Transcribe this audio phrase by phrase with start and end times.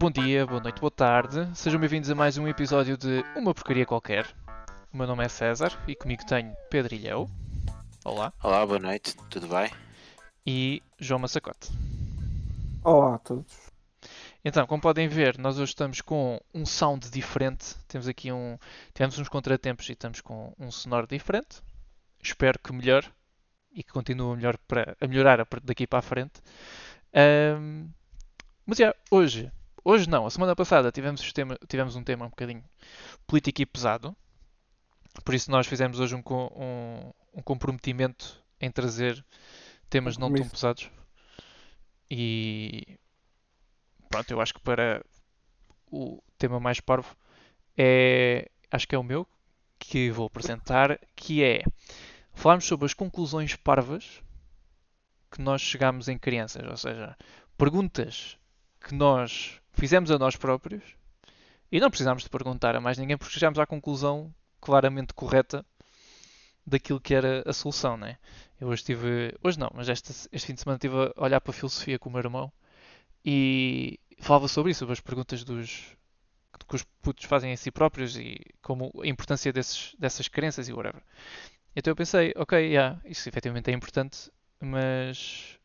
[0.00, 1.50] Bom dia, boa noite, boa tarde.
[1.56, 4.32] Sejam bem-vindos a mais um episódio de Uma Porcaria Qualquer.
[4.92, 7.28] O meu nome é César e comigo tenho Pedro Ilhéu.
[8.04, 8.32] Olá.
[8.40, 9.68] Olá, boa noite, tudo bem?
[10.46, 11.70] E João Massacote.
[12.84, 13.52] Olá a todos.
[14.44, 17.74] Então, como podem ver, nós hoje estamos com um sound diferente.
[17.88, 18.56] Temos aqui um.
[18.94, 21.60] Tivemos uns contratempos e estamos com um sonoro diferente.
[22.22, 23.08] Espero que melhore
[23.72, 26.40] e que continue a, melhor para, a melhorar daqui para a frente.
[27.12, 27.88] Ahm,
[28.64, 29.50] mas já, hoje,
[29.90, 32.64] hoje não, a semana passada tivemos, tema- tivemos um tema um bocadinho
[33.26, 34.14] político e pesado.
[35.24, 39.24] Por isso nós fizemos hoje um, um- um comprometimento em trazer
[39.88, 40.90] temas não tão pesados.
[42.10, 42.98] E
[44.08, 45.04] pronto, eu acho que para
[45.90, 47.16] o tema mais parvo
[47.76, 49.26] é, acho que é o meu,
[49.78, 51.62] que vou apresentar, que é
[52.34, 54.22] falarmos sobre as conclusões parvas
[55.30, 57.16] que nós chegámos em crianças, ou seja,
[57.56, 58.38] perguntas
[58.80, 60.82] que nós fizemos a nós próprios
[61.70, 65.64] e não precisámos de perguntar a mais ninguém porque chegámos à conclusão claramente correta
[66.66, 68.18] daquilo que era a solução, né?
[68.60, 71.50] Eu hoje estive, hoje não, mas este, este fim de semana estive a olhar para
[71.50, 72.52] a filosofia com o meu irmão
[73.24, 75.96] e falava sobre isso, sobre as perguntas dos
[76.68, 80.72] que os putos fazem a si próprios e como a importância desses, dessas crenças e
[80.72, 81.02] whatever.
[81.74, 85.57] Então eu pensei, ok, yeah, isso efetivamente é importante, mas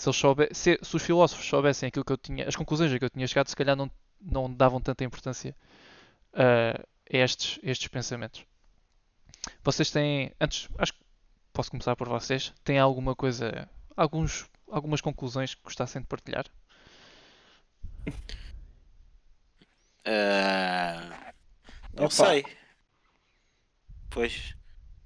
[0.00, 2.98] se, eles soube, se, se os filósofos soubessem aquilo que eu tinha, as conclusões a
[2.98, 5.54] que eu tinha chegado, se calhar não, não davam tanta importância
[6.32, 8.46] uh, a estes, estes pensamentos.
[9.62, 11.00] Vocês têm, antes, acho que
[11.52, 16.46] posso começar por vocês, têm alguma coisa, alguns, algumas conclusões que gostassem de partilhar?
[20.06, 21.34] Ah,
[21.92, 22.10] não Epá.
[22.10, 22.46] sei.
[24.08, 24.54] Pois,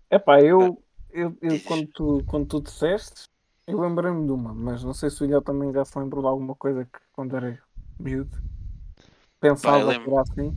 [0.09, 3.29] Epá, eu, eu, eu quando, tu, quando tu disseste,
[3.67, 6.29] eu lembrei-me de uma, mas não sei se o Ilha também já se lembrou de
[6.29, 7.63] alguma coisa que quando era
[7.99, 8.43] miúdo
[9.41, 10.13] pensava que lembro.
[10.13, 10.57] era assim.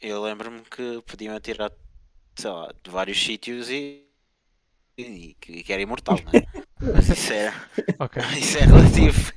[0.00, 1.72] eu lembro-me que podiam atirar,
[2.36, 4.06] sei lá, de vários sítios e,
[4.98, 6.46] e, que que era imortal, não é?
[6.92, 7.52] Mas isso é,
[7.98, 8.22] Ok.
[8.38, 9.32] isso é relativo.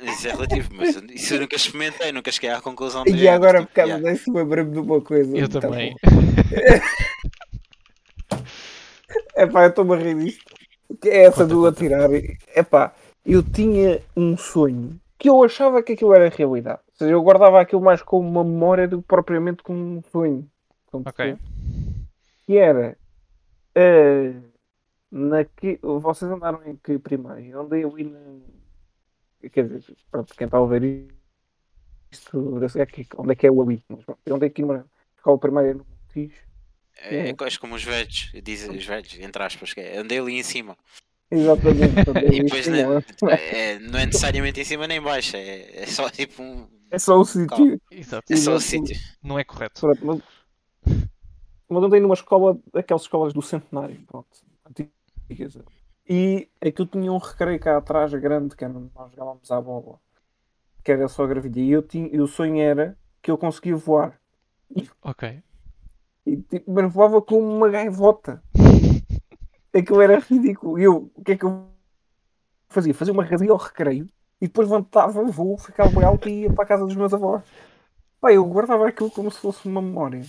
[0.00, 3.60] Isso é relativo, mas isso eu nunca experimentei, nunca cheguei à conclusão de E agora,
[3.60, 3.98] tipo, por causa yeah.
[3.98, 5.36] disso, lembrei-me de uma coisa.
[5.36, 5.60] Eu Tá também.
[5.60, 6.00] bom.
[9.36, 10.57] Epá, eu estou-me a rir disto.
[11.00, 12.10] Que é essa Conta, do atirar.
[12.54, 12.94] Epá,
[13.24, 16.80] eu tinha um sonho que eu achava que aquilo era realidade.
[16.88, 20.48] Ou seja, eu guardava aquilo mais como uma memória do que propriamente como um sonho.
[20.90, 21.36] Como Ok.
[22.46, 22.96] Que era.
[23.74, 24.34] eh,
[25.10, 25.78] naque...
[25.82, 27.40] Vocês andaram em que primeiro?
[27.40, 28.18] Eu andei ali na.
[29.50, 31.08] Quer dizer, pronto, quem está a ouvir
[32.10, 33.84] isto, eu sei aqui, onde é que é o ali?
[33.88, 34.84] Mas pronto, eu andei aqui numa
[35.16, 36.47] escola primária no Montijo.
[37.00, 40.38] É, é coisa como os velhos, dizem os velhos, entre aspas, que é, andei ali
[40.38, 40.76] em cima.
[41.30, 42.00] Exatamente.
[42.32, 43.32] E depois em não, cima.
[43.32, 46.66] é, não é necessariamente em cima nem em baixo, é, é só tipo um.
[46.90, 47.80] É só o sítio.
[47.90, 48.32] Exato.
[48.32, 48.96] É só o sítio.
[49.22, 49.80] Não é correto.
[49.80, 50.22] Pronto, mas,
[51.68, 54.28] mas andei numa escola, daquelas escolas do centenário, pronto,
[54.66, 55.58] antigas.
[56.08, 60.00] E aquilo tinha um recreio cá atrás grande, que era onde nós jogávamos à bola,
[60.82, 61.60] que era só gravilha.
[61.60, 64.18] E, eu tinha, e o sonho era que eu conseguia voar.
[65.02, 65.42] Ok.
[66.28, 68.42] E, tipo, mas voava como uma gaivota.
[69.74, 70.78] Aquilo era ridículo.
[70.78, 71.66] E eu, o que é que eu
[72.68, 72.92] fazia?
[72.92, 74.06] Fazia uma radinha ao recreio
[74.40, 77.42] e depois levantava, voo, ficava bem alto e ia para a casa dos meus avós.
[78.20, 80.22] Pá, eu guardava aquilo como se fosse uma memória.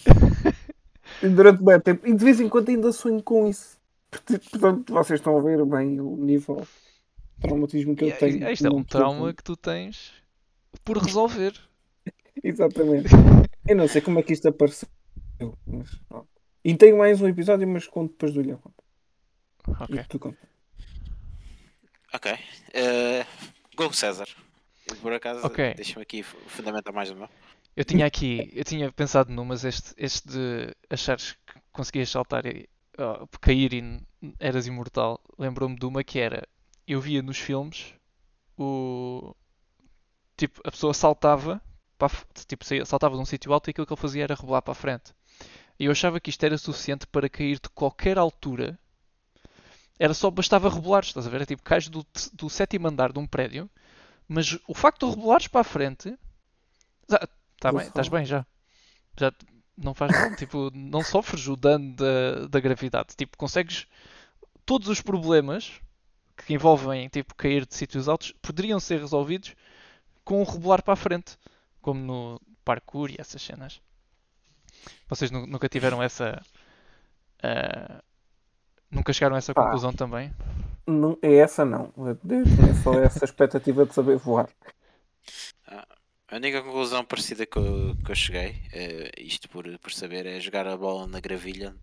[1.21, 2.07] E durante bem tempo.
[2.07, 3.77] E de vez em quando ainda sonho com isso.
[4.09, 8.49] Portanto, vocês estão a ver bem o nível de traumatismo que eu tenho.
[8.49, 10.13] Isto é um trauma que tu tens
[10.83, 11.53] por resolver.
[12.43, 13.09] Exatamente.
[13.67, 14.87] Eu não sei como é que isto apareceu.
[15.65, 15.99] Mas,
[16.63, 18.59] e tenho mais um episódio, mas conto depois do Ilha.
[19.67, 19.95] Ok.
[19.95, 20.37] E tu conta.
[22.13, 22.31] Ok.
[22.73, 23.25] Eh,
[23.75, 24.27] Go César.
[25.01, 25.73] Por acaso, Ok.
[25.75, 27.29] deixa-me aqui fu- fundamentar mais o meu.
[27.75, 32.45] Eu tinha aqui, eu tinha pensado num, mas este, este de achares que conseguias saltar
[32.45, 32.67] e
[32.97, 34.01] oh, cair e
[34.39, 36.45] eras imortal, lembrou-me de uma que era,
[36.87, 37.93] eu via nos filmes
[38.57, 39.33] o
[40.35, 41.61] tipo, a pessoa saltava
[41.97, 42.09] para
[42.47, 44.75] tipo, saltava de um sítio alto e aquilo que ele fazia era rebolar para a
[44.75, 45.13] frente.
[45.79, 48.77] E eu achava que isto era suficiente para cair de qualquer altura.
[49.97, 51.41] Era só bastava rebolares, estás a ver?
[51.41, 53.69] É tipo, cais do, do sétimo andar de um prédio,
[54.27, 56.17] mas o facto de rebolares para a frente.
[57.03, 58.45] Está bem, estás bem já.
[59.17, 59.33] Já
[59.77, 63.15] não faz mal, tipo, não sofres o dano da, da gravidade.
[63.15, 63.87] Tipo, consegues
[64.65, 65.81] todos os problemas
[66.37, 69.55] que envolvem tipo cair de sítios altos poderiam ser resolvidos
[70.23, 71.37] com um rebolar para a frente,
[71.81, 73.81] como no parkour e essas cenas.
[75.07, 76.41] Vocês nu- nunca tiveram essa
[77.43, 78.01] ah,
[78.91, 79.63] nunca chegaram a essa Pá.
[79.63, 80.33] conclusão também?
[80.87, 81.93] Não, é essa não.
[81.97, 84.49] Eu tinha só essa expectativa de saber voar.
[86.31, 90.39] A única conclusão parecida que eu, que eu cheguei, eh, isto por, por saber, é
[90.39, 91.75] jogar a bola na gravilha.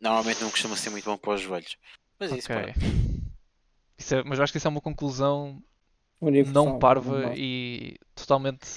[0.00, 1.76] Normalmente não costuma ser muito bom para os joelhos.
[2.20, 2.72] Mas isso, Ok.
[2.72, 2.78] pá,
[3.96, 5.60] Isso é- mas eu acho que isso é uma conclusão
[6.20, 7.34] Universal, não parva normal.
[7.36, 8.68] e totalmente.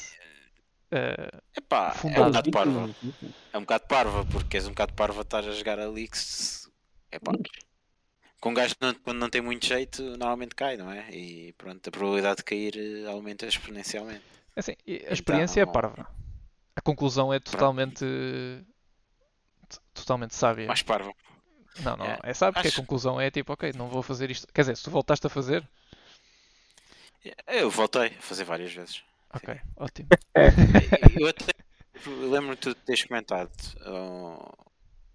[0.92, 2.86] Eh, epá, é um bocado parva.
[2.88, 3.34] Ridículo.
[3.54, 6.70] É um bocado parva, porque és um bocado parva estar a jogar ali que se...
[7.12, 7.32] Epá.
[8.40, 11.10] Com um gajo não- quando não tem muito jeito, normalmente cai, não é?
[11.12, 14.24] E pronto, a probabilidade de cair eh, aumenta exponencialmente.
[14.56, 14.74] assim,
[15.10, 16.08] a experiência é Então- parva.
[16.76, 18.06] A conclusão é totalmente.
[19.94, 20.68] totalmente sábia.
[20.68, 21.12] Mais parva.
[21.82, 24.30] Não, não, É, é sábio porque a acho- conclusão é tipo, ok, não vou fazer
[24.32, 24.48] isto.
[24.54, 25.68] Quer dizer, se tu voltaste a fazer,
[27.48, 29.04] Eu voltei a fazer várias vezes.
[29.34, 30.10] Ok, ótimo.
[31.20, 31.52] Eu até
[32.06, 33.52] eu lembro de tu teres comentado
[33.86, 34.52] uh,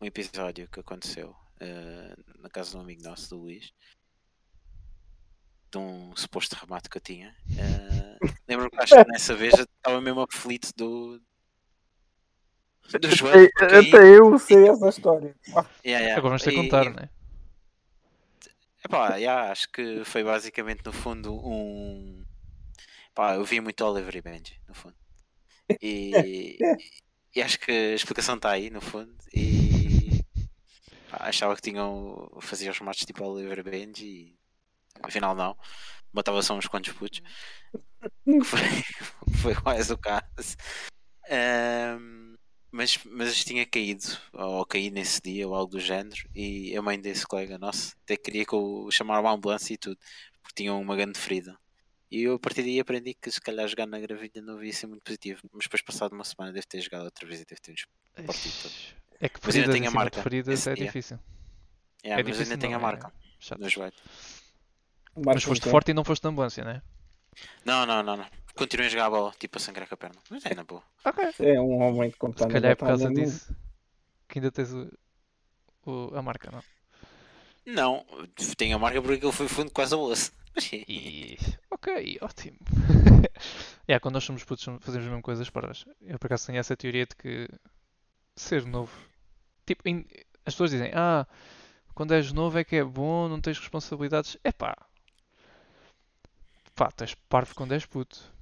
[0.00, 1.30] um episódio que aconteceu
[1.60, 3.72] uh, na casa de um amigo nosso, do Luís,
[5.72, 7.34] de um suposto remate que eu tinha.
[7.50, 11.20] Uh, lembro que acho que nessa vez estava mesmo aflito do.
[13.00, 13.50] do joelho.
[13.56, 15.34] Até, até eu sei essa história.
[15.56, 16.12] Ah, Yeah, yeah.
[16.18, 17.10] Agora vamos ter que E- contar, e- né?
[18.84, 22.24] Epá, yeah, acho que foi basicamente no fundo um.
[23.16, 24.94] Pá, eu vi muito Oliver e Benji, no fundo.
[25.80, 26.12] E,
[27.34, 29.16] e acho que a explicação está aí, no fundo.
[29.34, 30.22] E
[31.10, 32.28] pá, achava que tinham.
[32.42, 34.38] fazia os matos tipo Oliver e Benji e
[35.02, 35.56] afinal não.
[36.12, 37.22] Matava só uns quantos putos.
[38.22, 38.60] Que foi,
[39.42, 40.54] foi quase o caso.
[41.30, 42.36] Ahm,
[42.70, 44.04] mas, mas tinha caído,
[44.34, 48.14] ou caí nesse dia, ou algo do género, e a mãe desse colega nosso até
[48.16, 49.98] queria que eu chamara uma ambulância e tudo,
[50.42, 51.58] porque tinha uma grande ferida.
[52.10, 54.86] E eu a partir daí aprendi que se calhar jogar na gravilha não devia ser
[54.86, 57.72] muito positivo, mas depois passado uma semana deve ter jogado outra vez e deve ter
[57.72, 57.86] uns.
[58.26, 58.72] partido todo.
[59.20, 60.84] É que Mas ainda tenho a de marca feridas é dia.
[60.86, 61.18] difícil.
[62.04, 63.12] Yeah, É mas difícil ainda tenho a não, é marca
[63.58, 63.94] no joelho.
[65.24, 66.82] Mas foste forte e não foste na ambulância, né?
[67.64, 68.26] Não, não, não, não.
[68.54, 70.20] Continuei a jogar a bola, tipo a sangrar com a perna.
[70.30, 70.82] Mas é na boa.
[71.04, 71.24] Ok.
[71.40, 73.54] É um homem de Se calhar é por causa disso
[74.28, 74.90] que ainda tens o,
[75.84, 76.62] o- a marca, não?
[77.66, 78.06] Não,
[78.56, 80.32] tenho a marca porque aquilo foi fundo quase a osso.
[80.72, 81.36] E.
[81.70, 82.56] Ok, ótimo.
[83.88, 85.84] yeah, quando nós somos putos fazemos as mesmas coisas parvas.
[86.00, 87.48] Eu por acaso tenho essa teoria de que
[88.36, 88.92] ser novo.
[89.66, 89.82] Tipo,
[90.46, 91.26] as pessoas dizem, ah,
[91.94, 94.38] quando és novo é que é bom, não tens responsabilidades.
[94.44, 94.76] É pá.
[96.74, 98.32] Pá, tu és parvo quando és puto.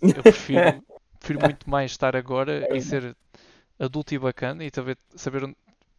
[0.00, 0.82] Eu prefiro,
[1.20, 3.16] prefiro muito mais estar agora e ser
[3.78, 5.56] adulto e bacana e saber, saber onde...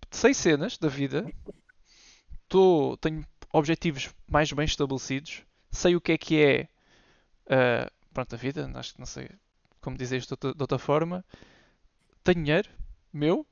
[0.09, 1.25] sei cenas da vida.
[2.53, 5.41] Tô, tenho objetivos mais bem estabelecidos.
[5.71, 6.69] Sei o que é que é
[7.49, 9.27] ah, pronto, a vida, acho que não sei
[9.81, 11.25] como dizer isto de outra, forma.
[12.23, 12.69] Tenho dinheiro
[13.11, 13.43] meu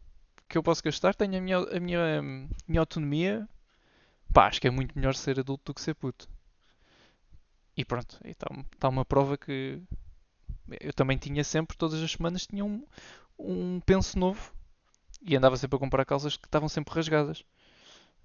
[0.47, 3.49] que eu posso gastar, tenho a minha, a minha, hum, minha autonomia.
[4.31, 6.29] Pá, acho que é muito melhor ser adulto do que ser puto.
[7.75, 8.45] E pronto, está
[8.77, 9.81] tá uma prova que
[10.79, 12.85] eu também tinha sempre, todas as semanas, tinha um,
[13.39, 14.53] um penso novo
[15.23, 17.43] e andava sempre a comprar calças que estavam sempre rasgadas.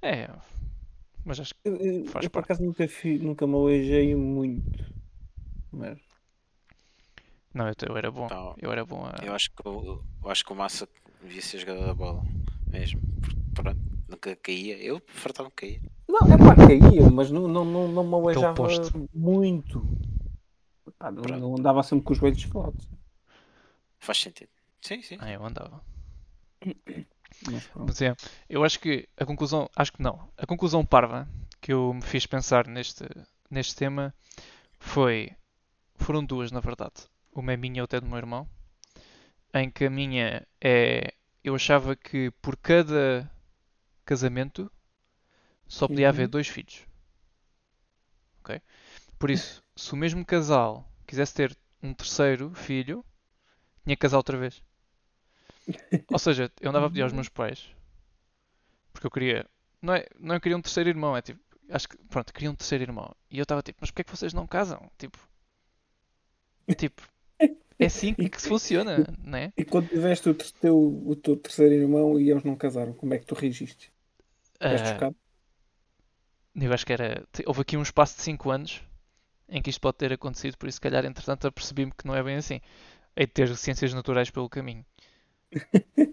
[0.06, 0.30] É,
[1.24, 2.44] mas acho que Eu, eu- Faz eu, por parte.
[2.52, 4.84] acaso nunca, fi, nunca me aleijei muito.
[5.72, 5.98] Mas
[7.52, 8.28] não, eu, eu era bom.
[8.58, 9.24] Eu era bom a.
[9.24, 10.88] Eu acho que o, eu acho que o Massa
[11.22, 12.22] devia ser jogador da bola.
[12.70, 13.00] Mesmo.
[13.20, 14.76] Porque, Pronto, nunca caía.
[14.78, 15.80] Eu fartava-me cair.
[16.08, 18.92] Não, é pá, caía, mas não, não, não, não me aleijava poste.
[19.12, 19.82] muito.
[20.98, 22.86] Pá, não, não andava sempre com os joelhos descolados.
[23.98, 24.50] Faz sentido.
[24.82, 25.16] Sim, sim.
[25.18, 25.82] Ah, eu andava.
[27.84, 28.16] Mas é,
[28.48, 31.28] eu acho que a conclusão, acho que não, a conclusão parva
[31.60, 33.04] que eu me fiz pensar neste,
[33.50, 34.14] neste tema
[34.78, 35.32] foi,
[35.96, 36.94] foram duas na verdade.
[37.34, 38.48] Uma é minha e outra é do meu irmão,
[39.54, 43.30] em que a minha é, eu achava que por cada
[44.04, 44.70] casamento
[45.68, 46.30] só podia haver Uhum.
[46.30, 46.86] dois filhos.
[48.40, 48.60] Ok?
[49.18, 53.04] Por isso, se o mesmo casal quisesse ter um terceiro filho,
[53.84, 54.62] tinha que casar outra vez.
[56.12, 57.76] Ou seja, eu andava a pedir aos meus pais
[58.96, 59.46] porque eu queria.
[59.80, 61.38] Não é, não eu queria um terceiro irmão, é tipo.
[61.70, 61.96] Acho que.
[62.08, 63.14] Pronto, queria um terceiro irmão.
[63.30, 64.90] E eu estava tipo, mas porquê é que vocês não casam?
[64.98, 65.18] Tipo.
[66.76, 67.02] Tipo.
[67.78, 69.52] É assim que, que se funciona, né?
[69.54, 73.18] E quando tiveste o, teu, o teu terceiro irmão e eles não casaram, como é
[73.18, 73.92] que tu reagiste?
[74.94, 75.14] Chocado?
[76.54, 77.22] eu acho que era.
[77.44, 78.82] Houve aqui um espaço de 5 anos
[79.46, 82.22] em que isto pode ter acontecido, por isso, se calhar, entretanto, apercebi-me que não é
[82.22, 82.62] bem assim.
[83.14, 84.82] Hei de ter ciências naturais pelo caminho.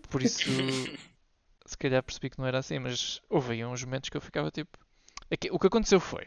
[0.09, 0.49] Por isso,
[1.65, 4.51] se calhar percebi que não era assim, mas houve aí uns momentos que eu ficava
[4.51, 4.77] tipo.
[5.29, 6.25] É o que aconteceu foi.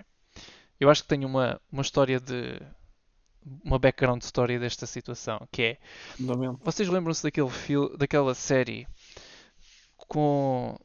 [0.78, 2.60] Eu acho que tenho uma, uma história de.
[3.64, 5.78] Uma background story desta situação, que é.
[6.64, 8.88] Vocês lembram-se daquele fil daquela série
[9.96, 10.76] com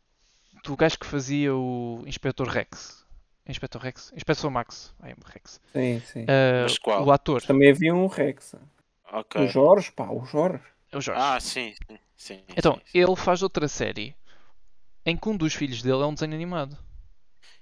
[0.64, 3.04] do gajo que fazia o Inspector Rex?
[3.48, 4.14] Inspector Rex?
[4.16, 4.94] Inspetor Max.
[5.02, 5.60] Ai, Rex.
[5.74, 6.26] Sim, sim.
[6.28, 7.04] Ah, Mas qual?
[7.06, 7.42] o ator.
[7.42, 8.56] Também havia um Rex.
[9.12, 9.44] Ok.
[9.44, 10.64] O Jorge, pá, o Jorge.
[10.92, 11.22] É o Jorge.
[11.22, 12.44] Ah, sim, sim, sim.
[12.56, 12.94] então, sim, sim.
[12.94, 14.16] ele faz outra série
[15.06, 16.78] em que um dos filhos dele é um desenho animado.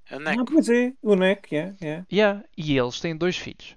[0.09, 0.49] É o Ah, Neco.
[0.49, 2.05] pois é, o Neck, é, é.
[2.11, 3.75] Yeah, e eles têm dois filhos.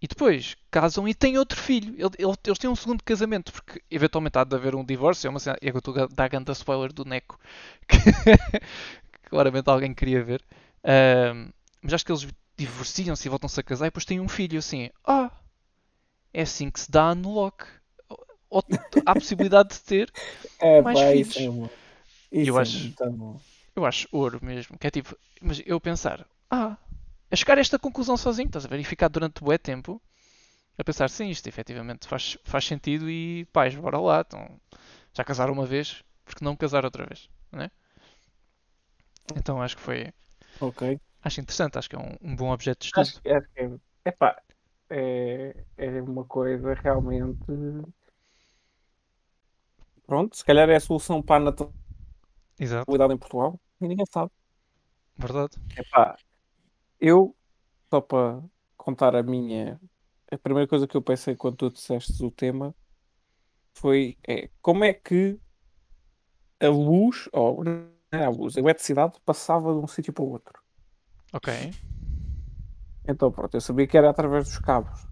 [0.00, 1.94] E depois casam e têm outro filho.
[1.94, 5.26] Ele- ele- Eles têm um segundo casamento, porque eventualmente há de haver um divórcio.
[5.26, 7.38] É uma cena, é que eu estou a dar ganda spoiler do Neco,
[7.88, 10.42] que claramente alguém queria ver.
[11.82, 12.26] Mas acho que eles
[12.56, 14.90] divorciam-se e voltam-se a casar e depois têm um filho assim.
[15.04, 15.30] Ah,
[16.32, 17.66] é assim que se dá no Lock.
[18.50, 18.62] Ou-
[19.06, 20.12] Há a possibilidade de ter.
[20.58, 21.36] É, Mais pá, filhos.
[21.36, 22.40] isso é.
[22.42, 22.94] Isso Eu é acho-.
[23.76, 24.78] Eu acho ouro mesmo.
[24.78, 26.76] Que é tipo, mas eu pensar, ah,
[27.30, 28.80] a chegar a esta conclusão sozinho, estás a ver?
[28.80, 30.00] E ficar durante bué tempo
[30.78, 34.24] a pensar, sim, isto efetivamente faz, faz sentido e pais, bora lá.
[34.26, 34.60] Então,
[35.14, 37.70] já casaram uma vez, porque não casar outra vez, né?
[39.36, 40.12] Então acho que foi,
[40.60, 40.98] Ok.
[41.22, 43.02] acho interessante, acho que é um, um bom objeto de estudo.
[43.02, 43.70] Acho, que- acho que é.
[44.04, 44.40] Epá,
[44.90, 47.44] é, é uma coisa realmente.
[50.06, 51.52] Pronto, se calhar é a solução para a
[52.58, 54.30] Exato, natalidade em Portugal e ninguém sabe.
[55.18, 55.58] verdade.
[55.76, 56.16] Epá,
[57.00, 57.36] eu,
[57.90, 58.42] só para
[58.76, 59.80] contar a minha.
[60.32, 62.74] A primeira coisa que eu pensei quando tu disseste o tema
[63.74, 65.40] foi é, como é que
[66.60, 70.30] a luz, ou não era a luz, a eletricidade passava de um sítio para o
[70.30, 70.60] outro.
[71.32, 71.48] Ok,
[73.08, 75.06] Então pronto, eu sabia que era através dos cabos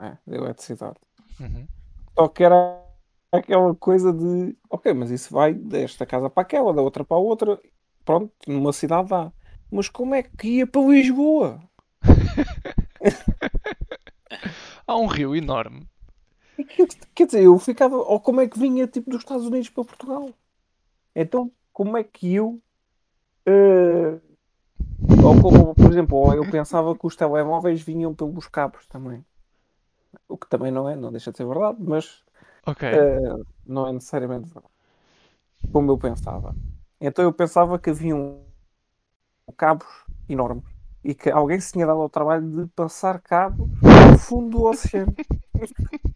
[0.00, 0.98] né, da eletricidade.
[1.40, 1.68] uhum.
[2.16, 2.83] Só que era
[3.38, 7.20] aquela coisa de ok, mas isso vai desta casa para aquela, da outra para a
[7.20, 7.60] outra,
[8.04, 9.32] pronto, numa cidade dá.
[9.70, 11.60] Mas como é que ia para Lisboa?
[14.86, 15.88] Há um rio enorme.
[17.14, 17.96] Quer, dizer, eu ficava.
[17.96, 20.30] Ou como é que vinha tipo dos Estados Unidos para Portugal?
[21.14, 22.60] Então, como é que eu.
[23.46, 24.20] eh,
[25.24, 29.24] ou como, por exemplo, eu pensava que os telemóveis vinham pelos cabos também.
[30.28, 32.23] O que também não é, não deixa de ser verdade, mas
[32.66, 33.18] Ok, eh,
[33.66, 34.52] não é necessariamente.
[35.72, 36.54] Como eu pensava.
[37.00, 38.44] Então eu pensava que haviam
[39.56, 39.86] cabos
[40.28, 40.64] enormes
[41.02, 43.68] e que alguém se tinha dado ao trabalho de passar cabos
[44.10, 45.14] no fundo do oceano.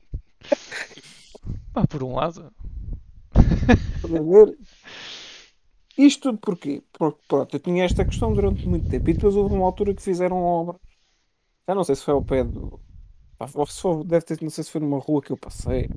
[1.73, 2.53] pá, por um lado?
[5.97, 6.83] Isto tudo porquê?
[6.93, 10.03] Porque pronto, eu tinha esta questão durante muito tempo e depois houve uma altura que
[10.03, 10.81] fizeram obras.
[11.69, 12.81] Já não sei se foi ao pé do.
[13.55, 15.91] ou se foi- deve ter, não sei se foi numa rua que eu passei.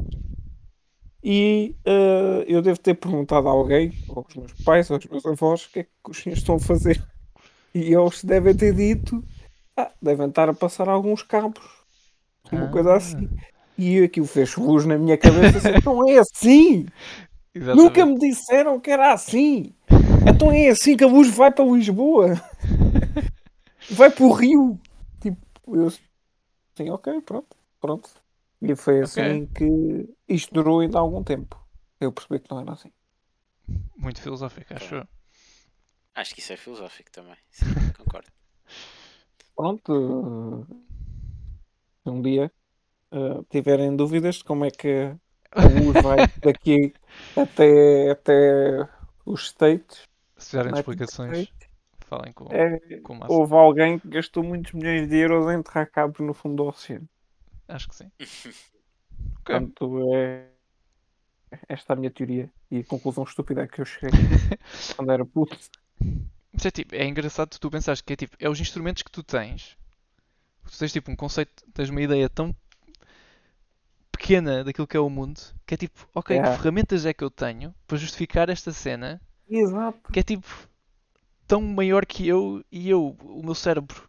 [1.23, 5.25] E eh, eu devo ter perguntado a alguém, ou aos meus pais, ou aos meus
[5.25, 7.03] avós, o que é que os senhores estão a fazer.
[7.75, 9.23] E eles devem ter dito,
[9.77, 11.63] ah, devem estar a passar alguns cabos.
[12.51, 12.95] Uma coisa Ah.
[12.97, 13.29] assim.
[13.77, 16.85] E aquilo fez luz na minha cabeça assim, então é assim!
[17.55, 17.83] exatamente.
[17.83, 19.73] Nunca me disseram que era assim.
[20.27, 22.39] Então é assim que a luz vai para Lisboa.
[23.89, 24.79] Vai para o Rio.
[25.19, 25.37] Tipo,
[25.75, 28.09] eu assim, ok, pronto, pronto.
[28.61, 31.59] E foi assim que isto durou ainda algum tempo.
[31.99, 32.91] Eu percebi que não era assim.
[33.97, 35.07] Muito filosófico, acho eu.
[36.15, 37.37] Acho que isso é filosófico também.
[37.51, 37.65] Sim,
[37.97, 38.29] concordo.
[39.55, 40.65] Pronto.
[42.05, 42.51] eh, Um dia
[43.11, 45.15] eh, tiverem dúvidas de como é que
[45.51, 46.93] a luz vai daqui
[47.37, 48.89] até, até
[49.25, 50.03] os States.
[50.37, 51.47] Se fizerem Não é explicações,
[52.07, 53.33] falem com, É, com o Massa.
[53.33, 57.07] houve alguém que gastou muitos milhões de euros em enterrar cabos no fundo do oceano.
[57.67, 58.11] Acho que sim.
[59.41, 59.59] Ok.
[59.59, 60.47] Portanto, é
[61.67, 64.09] esta a minha teoria e a conclusão estúpida que eu cheguei
[64.95, 65.57] quando era puto.
[66.53, 69.23] Mas é tipo, é engraçado tu pensares que é tipo, é os instrumentos que tu
[69.23, 69.77] tens.
[70.69, 72.55] Tu tens tipo um conceito, tens uma ideia tão
[74.11, 76.55] pequena daquilo que é o mundo, que é tipo, ok, Yeah.
[76.55, 80.11] que ferramentas é que eu tenho para justificar esta cena, Exato.
[80.11, 80.47] que é tipo
[81.47, 84.07] tão maior que eu e eu, o meu cérebro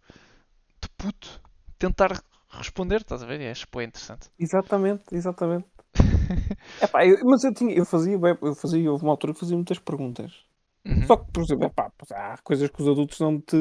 [0.81, 1.40] de puto,
[1.78, 2.23] tentar
[2.59, 3.40] responder, estás a ver?
[3.40, 4.30] É expo interessante.
[4.38, 5.66] Exatamente, exatamente.
[6.80, 9.78] Epá, eu- mas eu tinha, eu fazia, eu fazia, houve uma altura que fazia muitas
[9.78, 10.44] perguntas.
[10.85, 13.56] Uhum, Só que, por exemplo, epá, há coisas que os adultos não te.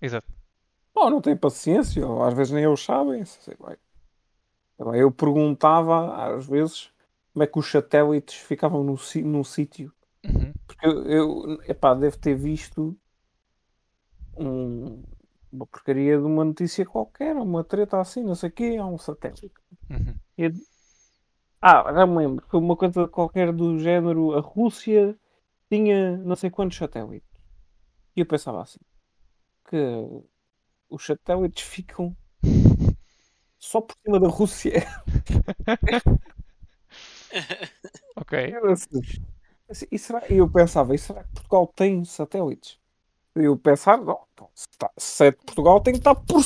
[0.00, 0.26] Exato.
[0.94, 3.24] Ou não têm paciência, ou às vezes nem eles sabem.
[3.24, 3.54] sei
[4.94, 6.90] Eu perguntava, às vezes,
[7.32, 9.92] como é que os satélites ficavam no, num sítio.
[10.24, 12.96] Uhum, Porque eu, eu epá, devo ter visto
[14.36, 15.02] um-
[15.52, 18.98] uma porcaria de uma notícia qualquer, uma treta assim, não sei o quê, há um
[18.98, 19.52] satélite.
[19.90, 20.14] uhum.
[20.38, 20.52] Eu-
[21.60, 25.16] Ah, já me lembro, foi uma coisa qualquer do género, a Rússia
[25.70, 27.28] tinha não sei quantos satélites.
[28.16, 28.80] E eu pensava assim,
[29.68, 29.76] que
[30.88, 32.16] os satélites ficam
[33.58, 34.72] só por cima da Rússia.
[38.16, 38.32] Ok.
[38.72, 39.00] Assim,
[39.70, 42.78] assim, e, será, e eu pensava, e será que Portugal tem satélites?
[43.34, 46.42] Eu pensava, não, então, se, tá- se é de Portugal tem que estar por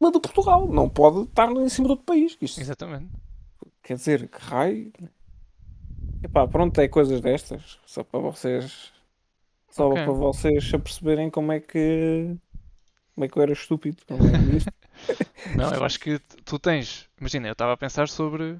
[0.00, 2.36] de Portugal, não pode estar em cima do outro país.
[2.40, 3.08] Isto Exatamente.
[3.82, 4.92] quer dizer, que raio.
[6.22, 7.78] Epá, pronto, é coisas destas.
[7.86, 8.92] Só para vocês.
[9.70, 10.04] Só Ok.
[10.04, 12.36] para vocês se aperceberem como é que.
[13.14, 14.02] Como é que eu era estúpido.
[14.08, 15.70] não é.
[15.70, 17.08] Não, eu acho que tu tens.
[17.20, 18.58] Imagina, eu estava a pensar sobre.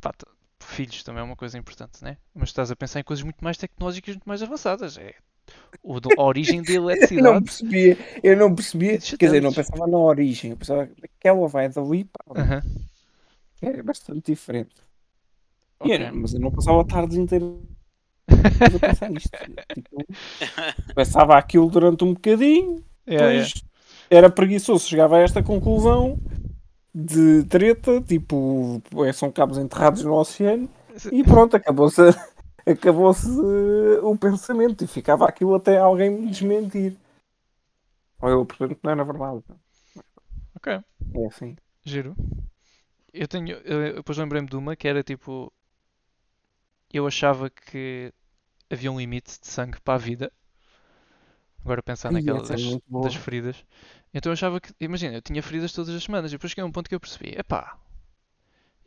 [0.00, 0.12] Pá,
[0.60, 2.16] filhos também é uma coisa importante, né?
[2.34, 4.98] Mas estás a pensar em coisas muito mais tecnológicas, muito mais avançadas.
[4.98, 5.14] É
[5.82, 6.72] o a origem da
[7.16, 7.42] Eu não eletricidade.
[7.42, 11.68] percebia, eu não percebia, quer dizer, não pensava na origem, eu pensava que aquela vai
[11.68, 12.62] dali, pá, Aham,
[13.62, 14.76] é bastante diferente.
[15.84, 15.92] E ok.
[15.92, 17.50] era- mas eu não passava tardes inteiras
[18.74, 19.32] a pensar nisto.
[19.74, 20.04] Tipo,
[20.94, 23.48] pensava aquilo durante um bocadinho, Yeah, yeah.
[23.48, 23.64] depois
[24.10, 26.18] era preguiçoso, chegava a esta conclusão
[26.94, 30.68] de treta, tipo, é, são cabos enterrados no oceano,
[31.12, 32.02] e pronto, acabou-se
[32.66, 36.96] acabou-se eh, o pensamento e ficava aquilo até alguém me desmentir.
[38.20, 39.42] Ou eu, portanto, não era verdade.
[40.56, 40.68] Ok,
[41.14, 41.56] É assim.
[41.84, 42.14] giro.
[43.12, 43.56] Eu tenho.
[43.58, 45.52] Eu, depois lembrei-me de uma que era tipo.
[46.92, 48.12] Eu achava que
[48.70, 50.32] havia um limite de sangue para a vida.
[51.64, 53.04] Agora pensar naquela é das, boa.
[53.04, 53.64] das feridas.
[54.14, 54.72] Então eu achava que.
[54.80, 56.30] Imagina, eu tinha feridas todas as semanas.
[56.32, 57.78] E depois cheguei a um ponto que eu percebi: epá,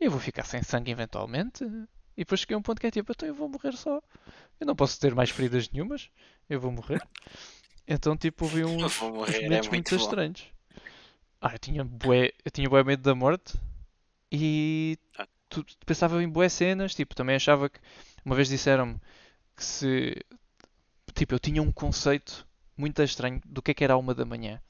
[0.00, 1.64] eu vou ficar sem sangue eventualmente.
[2.16, 4.02] E depois cheguei a um ponto que é tipo: então eu vou morrer só.
[4.60, 6.10] Eu não posso ter mais feridas nenhumas.
[6.48, 7.02] Eu vou morrer.
[7.86, 9.96] Então, tipo, Eu uns, é momentos muito muito bom.
[9.96, 10.46] estranhos.
[11.40, 13.58] Ah, eu tinha bué, eu tinha bué medo da morte
[14.32, 15.26] e Ah.
[15.48, 17.80] tu, pensava em bué cenas, tipo, também achava que
[18.24, 19.00] uma vez disseram-me
[19.56, 20.16] que se
[21.14, 24.24] tipo, eu tinha um conceito muito estranho do que é que era a uma da
[24.24, 24.60] manhã.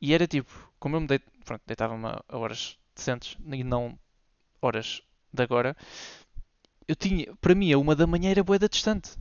[0.00, 3.98] E era tipo, como eu me deit, pronto, deitava-me a horas decentes e não
[4.62, 5.76] horas de agora,
[6.88, 9.12] eu tinha, para mim, a uma da manhã era bué da distante.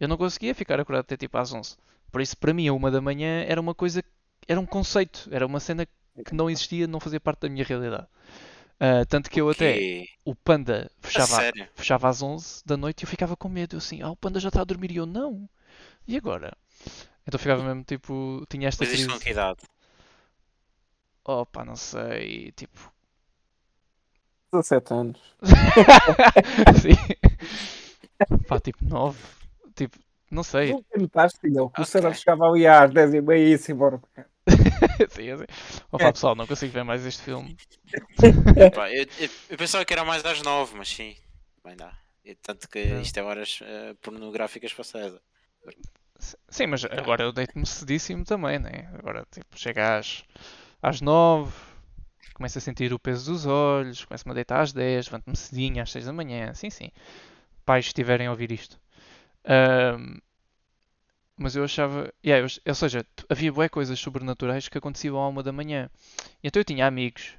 [0.00, 1.76] Eu não conseguia ficar acordado até tipo às 11.
[2.12, 4.02] Por isso, para mim, a uma da manhã era uma coisa,
[4.48, 5.86] era um conceito, era uma cena
[6.26, 8.06] que não existia, não fazia parte da minha realidade.
[8.80, 11.42] Ah, tanto que eu até, Que- o Panda fechava,
[11.74, 13.76] fechava às 11 da noite e eu ficava com medo.
[13.76, 15.48] Eu assim, ah, o Panda já está a dormir e eu não.
[16.08, 16.56] E agora?
[17.26, 19.24] Então ficava mesmo tipo, tinha esta Mas isto com crise.
[19.24, 19.60] que idade?
[21.26, 22.91] Oh pá, não sei, tipo.
[24.52, 25.18] 17 anos.
[26.82, 26.96] Sim.
[28.46, 29.18] Pá, tipo 9.
[29.74, 29.98] Tipo,
[30.30, 30.72] não sei.
[30.72, 31.84] Nunca notaste, filhão, que o.
[31.84, 34.00] Sarah chegava ali às 10 e meia e ia-se embora.
[35.10, 35.44] Sim, assim.
[35.90, 37.56] Opa, pessoal, não consigo ver mais este filme.
[38.74, 41.16] Pá, eu, eu- eu pensava que era mais das 9, mas sim.
[41.64, 41.92] Bem dá.
[42.24, 43.00] E tanto que Não.
[43.00, 45.20] isto é horas eh, pornográficas para César.
[46.48, 48.88] Sim, mas agora eu deito-me cedíssimo também, né?
[48.96, 50.22] Agora, tipo, chega às,
[50.80, 51.52] às 9,
[52.42, 55.92] começo a sentir o peso dos olhos, começo-me a deitar às 10, levanto-me cedinho às
[55.92, 56.52] 6 da manhã.
[56.54, 56.90] Sim, sim.
[57.64, 58.80] Pais, estiverem a ouvir isto.
[59.44, 60.18] Ahm,
[61.36, 62.12] mas eu achava.
[62.24, 65.88] Yeah, eu ou seja, havia bué coisas sobrenaturais que aconteciam à uma da manhã.
[66.42, 67.34] E então eu tinha amigos.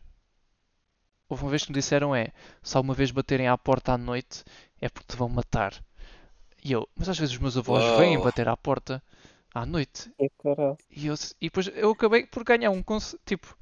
[1.28, 2.30] Houve uma vez que me disseram: é,
[2.62, 4.46] se alguma vez baterem à porta à noite,
[4.80, 5.74] é porque te vão matar.
[6.64, 9.04] E eu, mas às vezes os meus avós vêm bater à porta
[9.54, 10.10] à noite.
[10.90, 12.82] E, eu, e depois eu acabei por ganhar um
[13.26, 13.58] tipo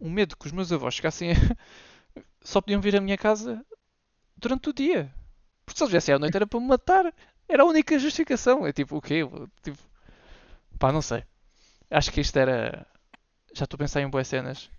[0.00, 1.34] um medo que os meus avós chegassem a...
[2.42, 3.64] só podiam vir à minha casa
[4.36, 5.12] durante o dia.
[5.66, 7.14] Porque se eles viessem à noite era para me matar.
[7.48, 8.66] Era a única justificação.
[8.66, 9.22] É tipo, o quê?
[9.62, 9.78] Tipo,
[10.78, 11.24] pá, não sei.
[11.90, 12.86] Acho que isto era.
[13.54, 14.70] Já estou a pensar em boas cenas.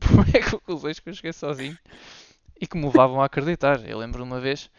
[0.34, 1.78] É conclusões que eu cheguei sozinho
[2.60, 3.88] e que me levavam a acreditar.
[3.88, 4.70] Eu lembro uma vez,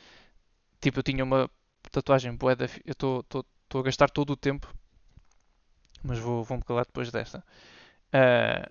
[0.82, 1.50] tipo, eu tinha uma
[1.91, 3.26] tatuagem bué da fi- Eu estou
[3.76, 4.73] a gastar todo o tempo,
[6.04, 7.43] mas vou, vou-me calar depois desta.
[8.13, 8.67] Ah,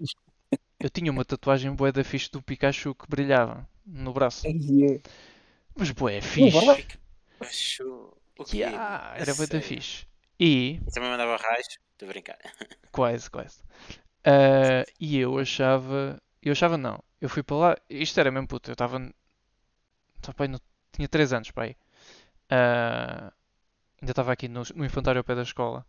[0.86, 4.46] eu tinha uma tatuagem bué da fixe do Pikachu que brilhava no braço.
[4.46, 5.00] Aí é.
[5.76, 6.98] Mas bué fixe.
[7.40, 8.12] Acho.
[8.38, 8.58] O quê?
[8.58, 10.06] Yeah, era bué da fixe.
[10.38, 11.66] E, E também mandava raios?
[11.92, 12.38] Estou a brincar.
[12.92, 13.58] quase, quase.
[14.24, 16.20] Ah, e eu achava.
[16.42, 17.02] Eu achava não.
[17.20, 17.76] Eu fui para lá.
[17.88, 18.70] Isto era mesmo puto.
[18.70, 18.98] Eu estava.
[18.98, 20.60] no-
[20.92, 21.76] Tinha 3 anos, pai.
[22.50, 23.32] Ah,
[24.00, 25.86] ainda estava aqui no, no infantário ao pé da escola.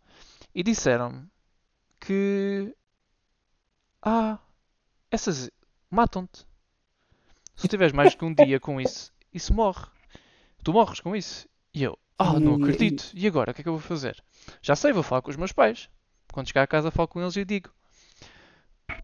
[0.54, 1.26] E disseram-me
[2.00, 2.74] que.
[4.02, 4.38] Ah,
[5.10, 5.50] essas
[5.90, 6.46] matam-te.
[7.56, 9.86] Se tu tiveres mais que um dia com isso, isso morre.
[10.62, 11.48] Tu morres com isso.
[11.74, 13.10] E eu, ah, não E- acredito.
[13.14, 14.22] E agora, o que é que eu vou fazer?
[14.62, 15.88] Já sei, vou falar com os meus pais.
[16.32, 17.70] Quando chegar a casa, falo com eles e digo: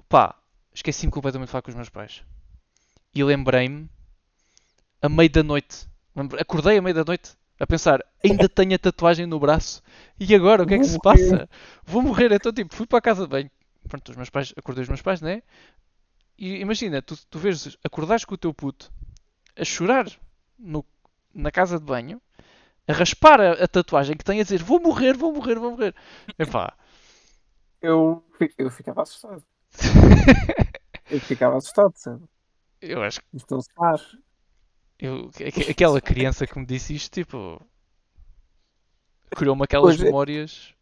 [0.09, 0.35] pá,
[0.73, 2.23] esqueci-me completamente de falar com os meus pais.
[3.15, 3.89] E lembrei-me,
[5.01, 5.87] a meio da noite,
[6.39, 9.83] acordei a meio da noite, a pensar: ainda tenho a tatuagem no braço.
[10.19, 11.49] E agora, o que é que se passa?
[11.85, 12.31] Vou morrer.
[12.33, 13.51] Então, tipo, fui para a casa de banho.
[13.89, 15.43] Pronto, os meus pais, acordei os meus pais, né?
[16.39, 18.93] E imagina, tu, tu vês, acordares com o teu puto
[19.57, 20.07] a chorar
[20.59, 20.85] no-
[21.35, 22.21] na casa de banho,
[22.89, 25.95] a raspar a, a tatuagem que tem a dizer vou morrer, vou morrer, vou morrer.
[26.39, 26.75] Epá,
[27.81, 28.25] Eu,
[28.59, 29.43] eu ficava assustado.
[31.11, 32.25] Eu ficava assustado, sabe?
[32.81, 34.03] Eu acho que se faz.
[34.99, 37.61] eu, aque- aquela criança que me disse isto, tipo,
[39.31, 40.05] criou-me aquelas é.
[40.05, 40.75] memórias.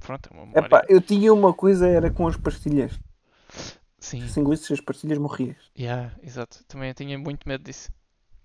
[0.00, 0.66] Pronto, é uma memória.
[0.66, 2.98] Epá, eu tinha uma coisa, era com as pastilhas.
[4.04, 5.56] Sim, Se engolisse as pastilhas, morrias.
[5.78, 6.62] yeah, exato.
[6.66, 7.90] Também eu tinha muito medo disso.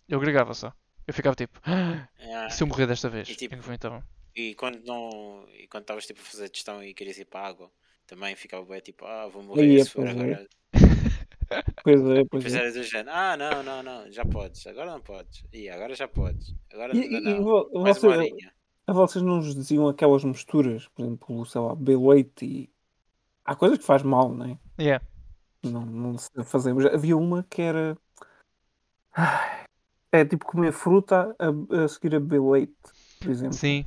[0.07, 0.71] Eu agregava só.
[1.05, 2.07] Eu ficava tipo, "Ah,
[2.47, 3.27] e se eu morrer desta vez?
[3.29, 4.01] E tipo- E não então.
[4.35, 5.45] E quando não.
[5.53, 7.69] E quando estavas tipo a fazer gestão e querias ir para a água,
[8.07, 10.11] também ficava bem tipo, ah, vou morrer Aí é, se for é.
[10.11, 10.47] agora.
[11.83, 12.57] Pois é, pois Depois é.
[12.59, 15.43] era do género, ah não, não, não, já podes, agora não podes.
[15.51, 16.53] E agora já podes.
[16.71, 17.31] Agora E, e- não.
[17.31, 18.53] e vo- Mais uma vocês, horinha.
[18.85, 22.69] a vocês não vos diziam aquelas misturas, por exemplo, sei lá, B-leite e.
[23.43, 24.59] Há coisas que faz mal, não é?
[24.79, 25.03] Yeah.
[25.63, 26.85] Não, não fazemos.
[26.85, 27.97] Havia uma que era.
[29.13, 29.65] Ai,
[30.11, 32.73] É tipo comer fruta a, a seguir a beber leite,
[33.19, 33.53] por exemplo.
[33.57, 33.85] Sim.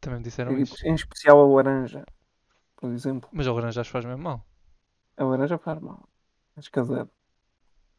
[0.00, 0.86] Também me disseram E, isso.
[0.86, 2.04] Em especial a laranja,
[2.76, 3.28] por exemplo.
[3.32, 4.44] Mas a laranja acho que faz mesmo mal.
[5.16, 6.06] A laranja faz mal.
[6.54, 7.08] Mas caseiro.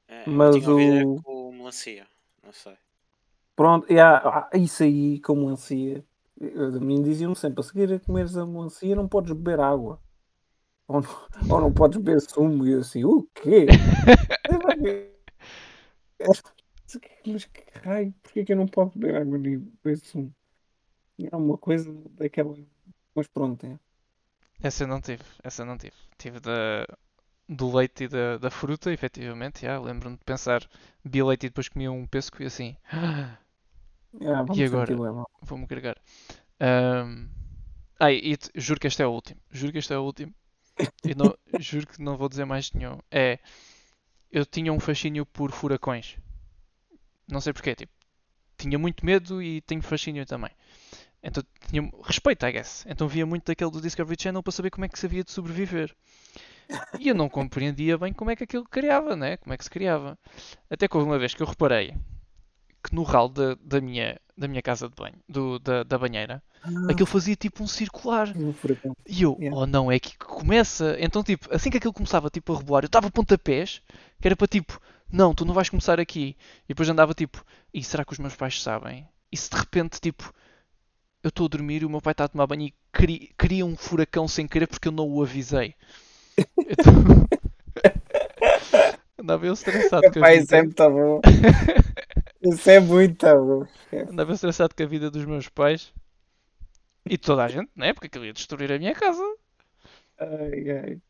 [0.07, 2.07] É, Mas tinha ouvido o- é com melancia,
[2.43, 2.77] não sei.
[3.55, 6.05] Pronto, e há, há isso aí com melancia.
[6.39, 9.99] A mim diziam-me sempre: a seguir a comeres a melancia, não podes beber água.
[10.87, 11.09] Ou não,
[11.51, 12.65] ou não podes beber sumo.
[12.65, 13.65] E eu assim: o quê?
[17.27, 20.33] Mas que raio, porquê que eu não posso beber água nem beber sumo?
[21.19, 22.55] É uma coisa daquela.
[23.15, 23.79] Mas pronto, é.
[24.61, 25.23] Essa eu não tive.
[25.43, 25.95] Essa eu não tive.
[26.17, 26.85] Tive da,
[27.49, 29.65] do leite e da, da fruta, efetivamente.
[29.65, 30.67] Yeah, Lembro-me de pensar,
[31.03, 33.37] bebia leite e depois comia um pesco e assim, "Ah,
[34.21, 34.95] Ah, vamos agora?
[35.41, 35.97] vou-me agregar.
[36.59, 37.29] Ahm,
[37.99, 39.39] ai, e juro que este é o último.
[39.51, 40.33] Juro que este é o último.
[41.03, 42.99] E não, juro que não vou dizer mais nenhum.
[43.09, 43.39] É,
[44.31, 46.17] eu tinha um fascínio por furacões.
[47.27, 47.91] Não sei porquê, tipo,
[48.57, 50.51] tinha muito medo e tenho fascínio também.
[51.23, 52.85] Então tinha respeito, I guess.
[52.87, 55.31] Então via muito daquele do Discovery Channel para saber como é que se havia de
[55.31, 55.95] sobreviver.
[56.99, 59.37] E eu não compreendia bem como é que aquilo criava, né?
[59.37, 60.17] Como é que se criava.
[60.69, 61.95] Até que houve uma vez que eu reparei
[62.85, 66.43] que no ralo da, da minha, da minha casa de banho, do, da, da banheira,
[66.61, 68.33] Ah, aquilo fazia tipo um circular.
[69.07, 69.57] E eu, Yeah.
[69.57, 70.95] oh não, é que começa.
[70.99, 73.81] Então, tipo, assim que aquilo começava tipo, a rebolar, eu estava a pontapés,
[74.19, 74.79] que era para tipo,
[75.11, 76.35] não, tu não vais começar aqui.
[76.65, 77.43] E depois andava tipo,
[77.73, 79.07] e será que os meus pais sabem?
[79.31, 80.33] E se de repente, tipo,
[81.23, 83.65] eu estou a dormir e o meu pai está a tomar banho e cri- cria
[83.65, 85.73] um furacão sem querer porque eu não o avisei.
[86.57, 86.93] Então...
[89.17, 90.63] andava eu estressado isso é vida.
[90.63, 91.21] muito bom.
[92.51, 93.65] Isso é muito bom.
[94.09, 95.93] Andava estressado com a vida dos meus pais.
[97.05, 97.93] E de toda a gente, né?
[97.93, 99.21] Porque aquilo ia destruir a minha casa.
[100.17, 101.01] Ai, ai.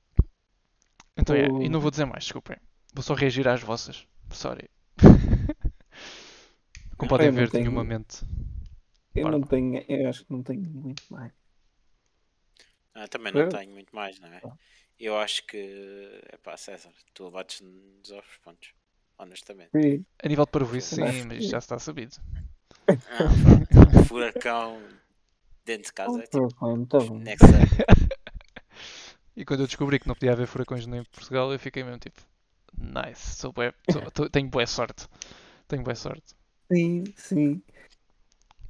[1.18, 2.58] Então, é, e não vou dizer mais, desculpem.
[2.94, 4.06] Vou só reagir às vossas.
[4.32, 4.70] Sorry.
[6.98, 8.24] Como podem não ver, tenho- uma mente.
[9.14, 9.38] Eu Bora.
[9.38, 11.32] não tenho, eu acho que não tenho muito mais.
[12.94, 14.42] Ah, também não Eu- tenho muito mais, não é?
[14.44, 14.58] Ah.
[15.00, 15.58] Eu acho que,
[16.32, 18.74] é pá, César, tu bates-nos aos pontos,
[19.18, 19.72] honestamente.
[19.72, 20.06] Sim.
[20.24, 22.18] A nível de parvoíce, sim, mas já está sabido.
[22.88, 24.82] Ah, um furacão
[25.66, 27.18] dentro de casa é tipo Foi muito bom.
[27.20, 27.68] next level.
[29.38, 32.00] E quando eu descobri que não podia haver furacões nem em Portugal, eu fiquei mesmo
[32.00, 32.22] tipo,
[32.78, 35.08] nice, sou bué- sou- tô- tenho boa sorte.
[35.68, 36.34] Tenho boa sorte.
[36.72, 37.62] Sim, sim.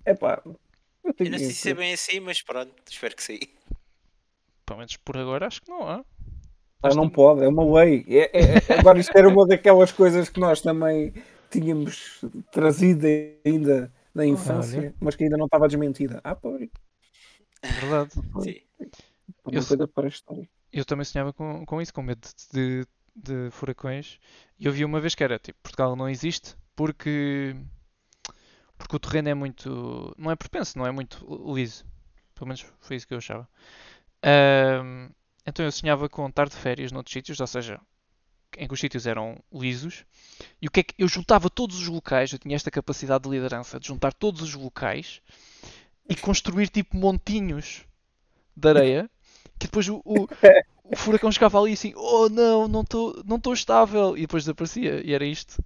[0.06, 0.60] Epá, eu
[1.20, 3.40] Eu não sei se é bem assim, mas pronto, espero que sim.
[4.66, 6.04] Pelo menos por agora acho que não há.
[6.94, 8.06] Não pode, é uma lei.
[8.08, 11.14] É- é- é- agora isto era uma daquelas coisas que nós também
[11.50, 12.22] tínhamos
[12.52, 13.08] trazido
[13.46, 14.96] ainda na infância, Olha.
[15.00, 16.20] mas que ainda não estava desmentida.
[16.24, 16.70] Ah, pois.
[17.62, 18.12] É verdade.
[18.42, 18.62] Sim.
[19.44, 20.50] Uma Eu coisa para a história.
[20.72, 24.20] Eu também sonhava com, com isso, com medo de, de furacões.
[24.60, 27.56] E eu vi uma vez que era tipo, Portugal não existe porque
[28.78, 30.14] porque o terreno é muito.
[30.18, 31.86] não é propenso, não é muito liso.
[32.34, 33.48] Pelo menos foi isso que eu achava.
[34.22, 35.10] Ahm,
[35.46, 37.80] então eu sonhava com estar de férias noutros sítios, ou seja,
[38.58, 40.06] em que os sítios eram lisos.
[40.62, 43.30] E o que é que eu juntava todos os locais, eu tinha esta capacidade de
[43.30, 45.22] liderança de juntar todos os locais
[46.10, 47.86] e construir tipo montinhos
[48.56, 49.10] de areia
[49.60, 50.28] que depois o, o,
[50.84, 55.06] o furacão chegava ali assim, oh não, não estou não tô estável, e depois desaparecia.
[55.06, 55.64] E era isto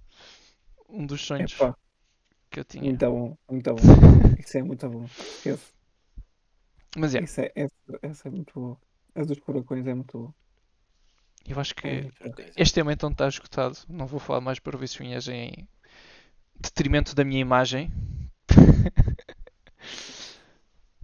[0.88, 1.76] um dos sonhos Epá,
[2.50, 2.84] que eu tinha.
[2.84, 3.80] muito bom, muito bom.
[4.38, 5.04] Isso é muito bom.
[5.04, 5.72] Esquece.
[6.96, 8.78] Mas é, Isso é, essa, essa é muito boa.
[9.14, 10.34] A dos furacões é muito boa.
[11.46, 12.10] eu acho que É
[12.56, 13.76] este tema então está esgotado.
[13.88, 15.68] Não vou falar mais para vícios minhas em
[16.60, 17.90] detrimento da minha imagem.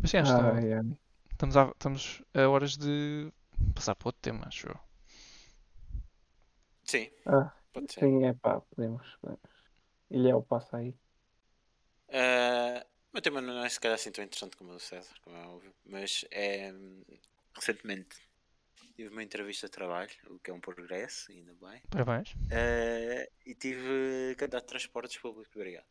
[0.00, 0.98] Mas sim, acho que Ai, ai.
[1.32, 3.32] estamos, a, estamos a horas de
[3.74, 4.78] passar para outro tema, acho eu.
[6.84, 8.00] Sim, Ah, pode ser.
[8.00, 9.18] sim, é pá, podemos.
[10.10, 10.94] Ele é o passa aí.
[12.12, 15.14] Ah, o meu tema não é se calhar assim tão interessante como o do César,
[15.22, 16.72] como é óbvio, mas é
[17.56, 18.16] recentemente
[18.96, 21.82] tive uma entrevista de trabalho, o que é um progresso, ainda bem.
[21.90, 22.34] Parabéns.
[22.50, 25.86] Eh, e tive que andar de transportes públicos, obrigado.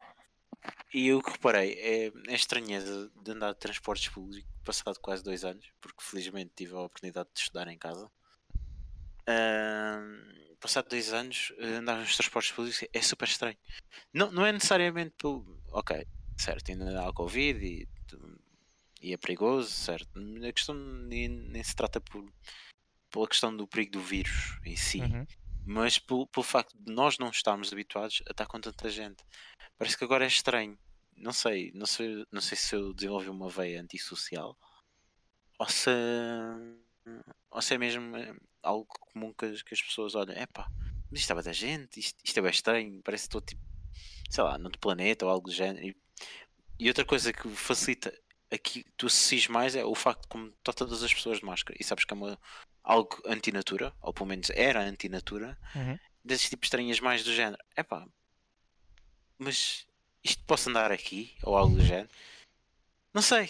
[0.91, 5.45] E o que reparei é a estranheza de andar de transportes públicos passado quase dois
[5.45, 8.09] anos, porque felizmente tive a oportunidade de estudar em casa.
[9.27, 13.57] Ahm, passado dois anos, eh, andar nos transportes públicos é super estranho.
[14.11, 15.61] Não, não é necessariamente pelo.
[15.71, 17.87] Ok, certo, ainda há Covid e,
[19.01, 20.09] e é perigoso, certo.
[20.47, 22.25] A questão nem, nem se trata por,
[23.11, 25.25] pela questão do perigo do vírus em si Uhum.
[25.65, 29.23] mas pelo, pelo facto de nós não estarmos habituados a estar com tanta gente.
[29.77, 30.77] Parece que agora é estranho.
[31.17, 34.57] Não sei, não sei, não sei se eu desenvolvi uma veia antissocial
[35.57, 35.89] ou se,
[37.49, 40.67] ou se é mesmo eh, algo comum que, as- que as pessoas olham, epá,
[41.09, 43.61] mas isto estava da gente, isto, isto é bem estranho, parece que estou tipo,
[44.29, 45.85] sei lá, noutro planeta ou algo do género.
[45.87, 45.95] E,
[46.79, 48.13] e outra coisa que facilita
[48.55, 51.77] aqui, tu associes mais é o facto de como estão todas as pessoas de máscara
[51.79, 52.39] e sabes que é uma,
[52.83, 55.97] algo antinatura, ou pelo menos era antinatura, Uhum.
[56.23, 57.61] desses tipos estranhas mais do género.
[57.77, 58.07] Epá,
[59.37, 59.85] mas
[60.23, 61.35] isto posso andar aqui?
[61.43, 62.09] Ou algo do género?
[63.13, 63.49] Não sei.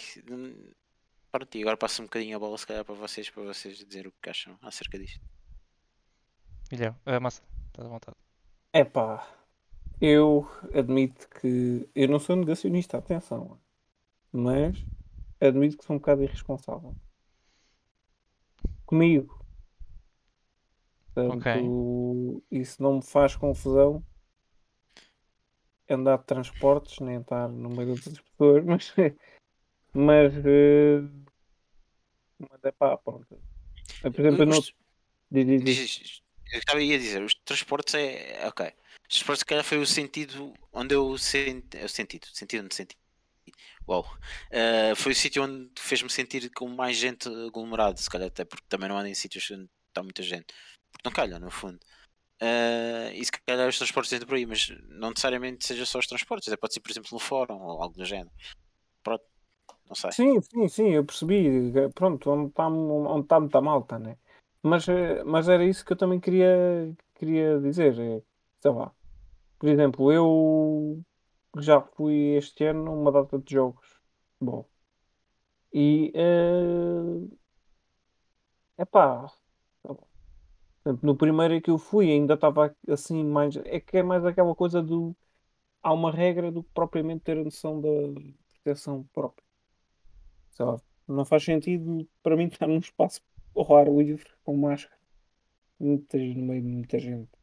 [1.32, 4.06] Pronto, e agora passo um bocadinho a bola se calhar para vocês, para vocês dizer
[4.06, 5.20] o que acham acerca disto.
[6.70, 8.16] Guilherme, ah, massa, estás à vontade.
[8.72, 9.26] É pá,
[10.00, 13.60] eu admito que eu não sou negacionista, atenção,
[14.36, 14.84] mas
[15.40, 16.94] admito que sou um bocado irresponsável
[18.84, 19.44] comigo.
[21.14, 24.04] Portanto, isso não me faz confusão
[25.88, 28.94] andar de transportes, nem estar no meio de outras pessoas, mas,
[29.94, 31.00] mas, eh,
[32.38, 33.40] mas é pá, pronto.
[34.02, 34.60] Por exemplo, eu não.
[35.30, 36.22] Diz, diz, diz.
[36.52, 38.42] eu estava a dizer, os transportes é.
[38.42, 38.66] é Ok.
[39.08, 41.78] Os transportes, se calhar, foi o sentido onde eu senti.
[41.78, 42.96] O sentido, sentido onde senti.
[43.88, 44.04] Uau.
[44.50, 48.64] Eh, foi o sítio onde fez-me sentir com mais gente aglomerada, se calhar, até porque
[48.68, 50.46] também não ando em sítios onde está muita gente.
[50.90, 51.78] Porque não calham, no fundo.
[52.40, 56.06] Eh, e se calhar os transportes entram por aí, mas não necessariamente seja só os
[56.06, 58.30] transportes, até pode ser, por exemplo, no fórum ou algo do género.
[59.02, 59.24] Pronto,
[59.88, 60.12] não sei.
[60.12, 61.72] Sim, sim, sim, eu percebi.
[61.94, 64.16] Pronto, onde está onde está muita malta, né?
[64.62, 67.94] Mas, eh, mas era isso que eu também queria, queria dizer.
[68.64, 68.92] lá.
[69.58, 71.02] Por exemplo, eu
[71.58, 73.86] já fui este ano uma data de jogos.
[74.40, 74.64] Bom.
[75.72, 76.12] E.
[78.78, 79.30] É pá.
[81.02, 83.56] No primeiro que eu fui ainda estava assim mais.
[83.56, 85.14] É que é mais aquela coisa do.
[85.82, 87.88] Há uma regra do que propriamente ter a noção da
[88.64, 89.44] proteção própria.
[90.52, 93.20] Sei lá, não faz sentido para mim estar num espaço
[93.54, 94.96] ao ar livre com máscara
[95.78, 95.98] no
[96.42, 97.35] meio de muita gente.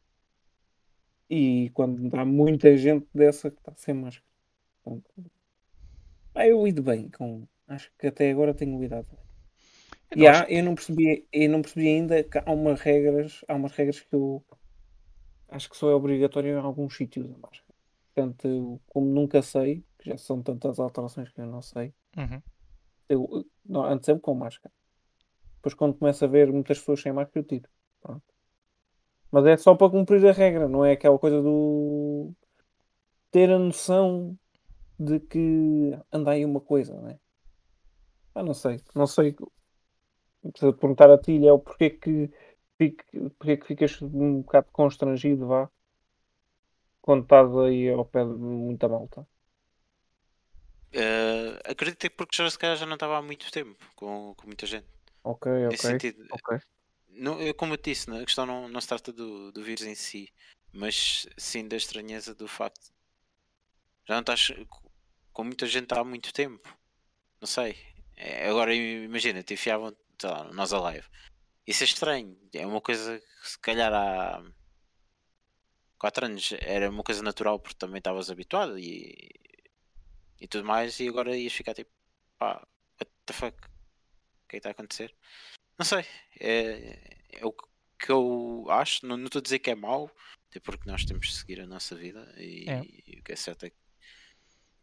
[1.28, 4.26] E quando há muita gente dessa que está sem máscara.
[4.82, 5.30] Portanto,
[6.36, 7.46] eu lido bem com.
[7.66, 9.24] Acho que até agora tenho lidado bem.
[10.10, 13.54] Eu E há, eu não percebi, eu não percebi ainda que há umas regras, há
[13.54, 14.44] umas regras que eu
[15.48, 17.74] acho que só é obrigatório em alguns sítios a máscara.
[18.14, 22.42] Portanto, eu, como nunca sei, que já são tantas alterações que eu não sei, Uhum.
[23.08, 24.72] eu, não, antes sempre com máscara.
[25.56, 27.68] Depois quando começo a ver muitas pessoas sem máscara, eu tiro.
[28.00, 28.33] Pronto.
[29.34, 32.32] Mas é só para cumprir a regra, não é aquela coisa do
[33.30, 34.38] ter a noção
[34.98, 37.18] de que anda aí uma coisa, né?
[38.34, 39.34] Ah, não sei, não sei.
[40.58, 42.30] Se perguntar a ti, é o porquê que,
[42.78, 43.04] fique-
[43.38, 45.70] porquê que ficas um bocado constrangido, vá,
[47.04, 48.34] quando estás aí ao pé de
[48.66, 49.20] muita malta.
[50.92, 54.46] Eh, acredito que porque já, se calhar já não estava há muito tempo com, com
[54.46, 54.86] muita gente.
[55.22, 56.60] Ok, Nesse ok, sentido, ok.
[57.14, 59.94] Não, eu, como eu disse, a questão não, não se trata do, do vírus em
[59.94, 60.32] si,
[60.72, 62.92] mas sim da estranheza do facto
[64.06, 64.90] já não estás co-
[65.32, 66.76] com muita gente há muito tempo.
[67.40, 67.76] Não sei.
[68.16, 71.06] É, agora imagina, te enfiavam lá, nós a live.
[71.66, 72.38] Isso é estranho.
[72.52, 74.44] É uma coisa que se calhar há
[75.98, 79.30] 4 anos era uma coisa natural porque também estavas habituado e,
[80.40, 81.90] e tudo mais, e agora ias ficar tipo,
[82.38, 82.66] pá,
[83.00, 83.56] what the fuck?
[83.56, 85.14] O que é que está a acontecer?
[85.78, 86.04] Não sei.
[86.40, 89.06] É, é o que eu acho.
[89.06, 90.10] Não estou a dizer que é mau,
[90.50, 92.82] até porque nós temos de seguir a nossa vida e, É.
[93.06, 93.76] e o que é certo é que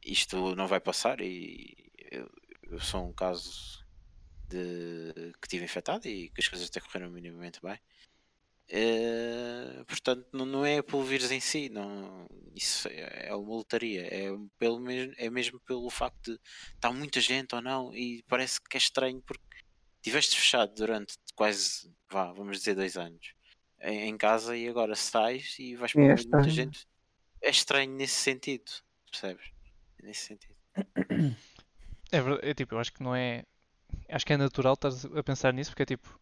[0.03, 2.29] isto não vai passar e eu,
[2.63, 3.85] eu sou um caso
[4.47, 7.79] de que estive infectado e que as coisas até correram minimamente bem.
[8.73, 12.25] Eh, portanto, não, não é pelo vírus em si, não,
[12.55, 16.39] isso é, é uma lotaria, é, pelo mesmo, é mesmo pelo facto de
[16.75, 19.43] estar muita gente ou não, e parece que é estranho porque
[20.01, 23.33] estiveste fechado durante quase, vá, vamos dizer, dois anos
[23.81, 26.87] em, em casa e agora sais e vais para É muita gente.
[27.41, 28.71] É estranho nesse sentido,
[29.09, 29.45] percebes?
[29.99, 30.55] É Nesse sentido.
[32.11, 33.45] É verdade, é tipo, eu acho que não é.
[34.09, 36.19] Acho que é natural estar a pensar nisso, porque é tipo.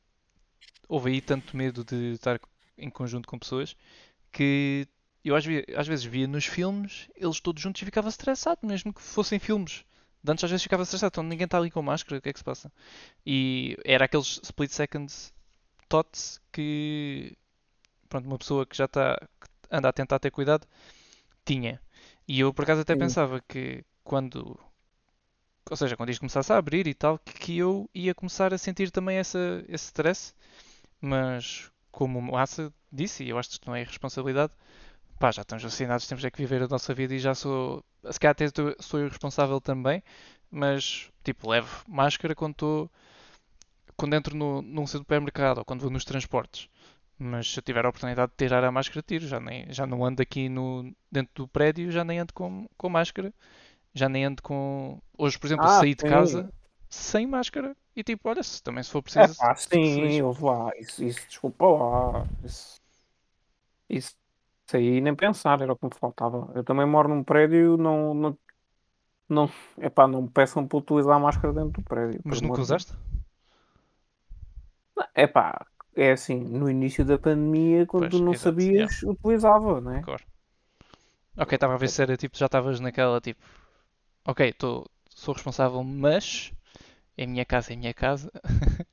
[0.87, 2.39] houve aí tanto medo de estar
[2.77, 3.75] em conjunto com pessoas
[4.31, 4.87] que
[5.25, 9.01] eu às, às vezes via nos filmes eles todos juntos e ficava estressado, mesmo que
[9.01, 9.83] fossem filmes.
[10.23, 12.33] De antes às vezes ficava estressado, então ninguém está ali com máscara, o que é
[12.33, 12.71] que se passa?
[13.25, 15.33] E era aqueles split seconds
[15.87, 17.37] thoughts que
[18.09, 19.17] pronto, uma pessoa que já está
[19.71, 20.67] anda a tentar ter cuidado
[21.45, 21.81] tinha.
[22.27, 22.99] E eu por acaso até Sim.
[22.99, 24.59] pensava que quando,
[25.69, 28.57] ou seja, quando isto começasse a abrir e tal, que, que eu ia começar a
[28.57, 30.33] sentir também essa, esse stress,
[31.01, 34.53] mas como o Massa disse, e eu acho que isto não é responsabilidade,
[35.19, 38.19] pá, já estamos vacinados, temos é que viver a nossa vida e já sou, se
[38.19, 38.47] calhar até
[38.81, 40.03] sou- eu responsável também,
[40.51, 42.91] mas tipo, levo máscara quando estou,
[43.95, 46.69] quando entro no, num supermercado ou quando vou nos transportes.
[47.17, 49.27] Mas se eu tiver a oportunidade de tirar a máscara, tiro.
[49.27, 52.89] Já, nem, já não ando aqui no, dentro do prédio, já nem ando com, com
[52.89, 53.33] máscara.
[53.93, 55.01] Já nem ando com.
[55.17, 56.05] Hoje, por exemplo, Ah, saí de sim.
[56.05, 56.53] casa
[56.89, 59.37] sem máscara e tipo, olha, se também se for É preciso.
[59.37, 60.19] pá, fico feliz.
[60.19, 60.71] sim, houve lá.
[60.77, 62.27] Isso, isso, desculpa lá.
[62.43, 62.81] Isso,
[63.89, 64.15] isso,
[64.69, 66.51] isso aí nem pensar, era o que me faltava.
[66.55, 68.13] Eu também moro num prédio, não.
[68.13, 68.37] não,
[69.27, 72.21] não epá, não me peçam para utilizar a máscara dentro do prédio.
[72.23, 72.93] Mas nunca usaste?
[75.15, 79.81] É pá, é assim, no início da pandemia, quando Pois, tu não exato, sabias, utilizava,
[79.81, 80.01] né?
[80.03, 80.23] Claro.
[81.37, 83.41] Ok, estava a ver se era tipo, já estavas naquela tipo,
[84.25, 86.53] ok, tô, sou responsável, mas
[87.17, 88.31] é minha casa, é minha casa.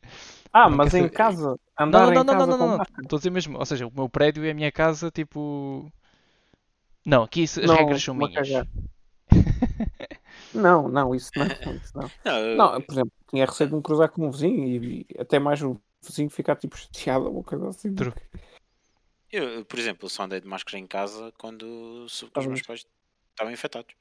[0.58, 2.84] Ah, Não mas em casa, Não, andar não, em não, não, casa não, não, não.
[3.02, 5.92] Estou a dizer mesmo, ou seja, o meu prédio é a minha casa, tipo.
[7.04, 8.48] Não, aqui isso- as Não, regras são minhas.
[10.54, 12.56] Não, não, isso não, isso não.
[12.56, 15.60] Não, por exemplo, tinha receio de me cruzar com um vizinho e, e até mais
[15.60, 17.94] o vizinho ficar tipo chateado ou uma coisa assim.
[17.94, 18.14] True.
[19.30, 22.86] eu, por exemplo, só andei de máscara em casa quando soube que os meus pais
[23.32, 23.94] estavam infectados.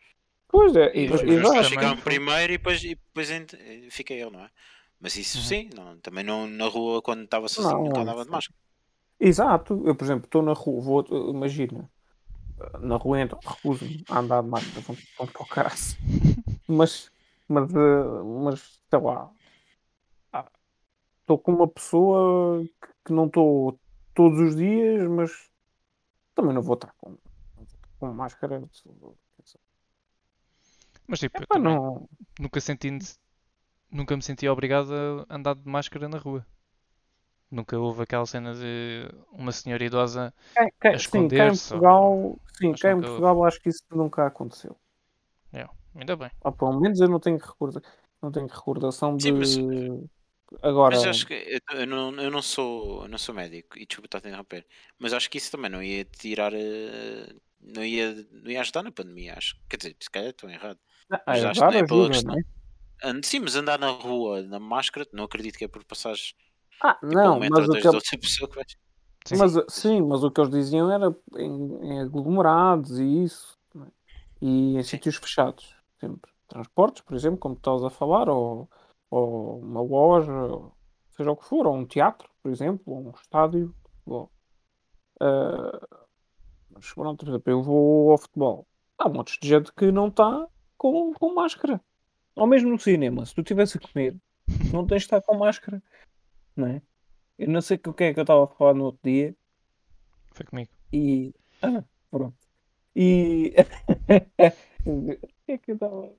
[0.48, 2.04] Pois é, E e, ficaram foi.
[2.04, 3.56] primeiro e depois, e depois ent-
[3.92, 4.50] fiquei eu, não é?
[5.06, 5.44] Mas isso Uhum.
[5.44, 8.60] sim, não, também não na rua quando estava sozinho, Não, nunca andava de máscara.
[9.20, 11.88] Exato, eu por exemplo estou na rua, vou, imagina,
[12.80, 15.96] na rua então, recuso-me a andar de máscara, vão, vão para o caraço.
[16.68, 17.12] Mas,
[17.48, 19.32] mas, eh, mas sei lá,
[20.34, 20.52] ah,
[21.22, 23.80] estou com uma pessoa que, que não estou
[24.16, 25.52] todos os dias, mas
[26.34, 27.16] também não vou estar com,
[28.00, 28.60] com máscara.
[31.08, 32.90] Mas tipo, também não, nunca senti,
[33.96, 34.92] nunca me senti obrigado
[35.30, 36.46] a andar de máscara na rua.
[37.50, 40.34] Nunca houve aquela cena de uma senhora idosa.
[40.54, 43.62] Cá- cá- a sim, cá em esconder-se ou- Portugal, sim, Acho cá em Portugal acho
[43.62, 44.76] que isso nunca aconteceu.
[45.98, 46.30] Ainda bem.
[46.44, 47.82] Ou pelo menos eu não tenho recorda,
[48.22, 49.58] não tenho recordação de Sim, mas-
[50.62, 50.96] agora.
[50.98, 54.08] Mas acho que eu, eu não, eu não sou eu não sou médico e desculpa
[54.08, 54.68] estar a interromper,
[55.00, 58.92] mas acho que isso também não ia tirar eh, não ia, não ia ajudar na
[58.92, 59.56] pandemia, acho.
[59.70, 60.78] Quer dizer, se calhar estou errado.
[61.10, 62.34] Ah, mas acho ajudar que não é pela ajuda, questão.
[62.34, 62.44] não é?
[63.04, 66.34] And- Sim, mas andar na rua, na máscara, não acredito que é por passagens
[66.82, 68.66] Ah, tipo, não, um mas ou o que, de outra pessoa que vai.
[69.28, 73.88] Sim, mas, sim, mas o que eles diziam era em, em aglomerados e isso, é?
[74.40, 74.90] e em Sim.
[74.98, 76.32] sítios fechados, sempre.
[76.48, 78.70] Transportes, por exemplo, como estavas a falar, ou,
[79.10, 80.76] ou uma loja, ou
[81.10, 83.76] seja o que for, ou um teatro, por exemplo, ou um estádio.
[83.98, 84.32] futebol.
[85.20, 85.80] Ah,
[86.70, 88.68] mas pronto, por exemplo, eu vou ao futebol.
[89.00, 91.82] Há montes de gente que não está com, com máscara.
[92.36, 94.16] Ou mesmo no cinema, se tu estivesse a comer,
[94.74, 95.82] não tens de estar com máscara,
[96.56, 96.82] não é?
[97.38, 99.36] Eu não sei o que é que eu estava a falar no outro dia
[100.32, 100.72] Foi comigo.
[100.92, 101.34] e.
[101.62, 102.38] Ah, pronto.
[102.96, 103.54] E.
[104.86, 106.12] o que é que eu estava.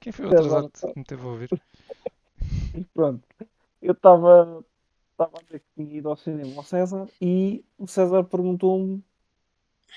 [0.00, 1.48] Quem foi o atrasado que me teve a ouvir?
[2.92, 3.26] Pronto.
[3.80, 4.64] Eu estava.
[5.12, 9.04] Estava a dizer que tinha ido ao cinema ao César e o César perguntou-me,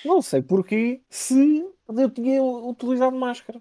[0.04, 3.60] não sei porquê, se eu tinha utilizado máscara.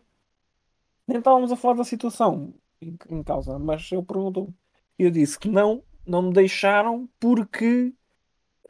[1.07, 4.53] Nem estávamos a falar da situação em, em causa, mas ele perguntou.
[4.97, 7.93] E eu disse que não, não me deixaram porque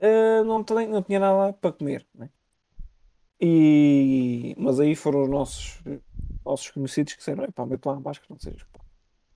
[0.01, 2.05] ah, não, não tinha nada para comer.
[2.13, 2.29] né?
[3.39, 5.83] E, mas aí foram os nossos,
[6.45, 8.79] nossos conhecidos que disseram: pá, mete lá a máscara, não sejas pá.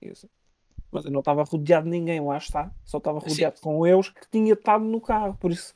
[0.00, 0.28] Eu assim,
[0.90, 2.72] Mas eu não estava rodeado de ninguém, lá está.
[2.84, 3.28] Só estava Sim.
[3.28, 5.36] rodeado com eles que tinha estado no carro.
[5.38, 5.74] Por isso,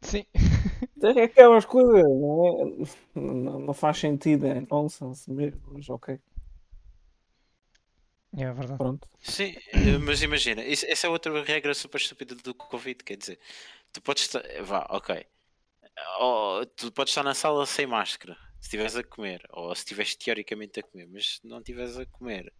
[0.00, 0.24] Sim.
[1.02, 2.84] é aquelas coisas, não,
[3.16, 3.20] é?
[3.20, 6.18] não, não faz sentido, é nonsense mesmo, mas ok,
[8.36, 8.78] É verdade.
[8.78, 9.08] pronto.
[9.20, 13.40] Sim, eh, mas imagina, isso, essa é outra regra super estúpida do Covid, quer dizer,
[13.92, 15.26] tu podes estar, vá, ok,
[16.20, 20.14] ou, tu podes estar na sala sem máscara, se estiveres a comer, ou se estiveres
[20.14, 22.52] teoricamente a comer, mas se não estiveres a comer,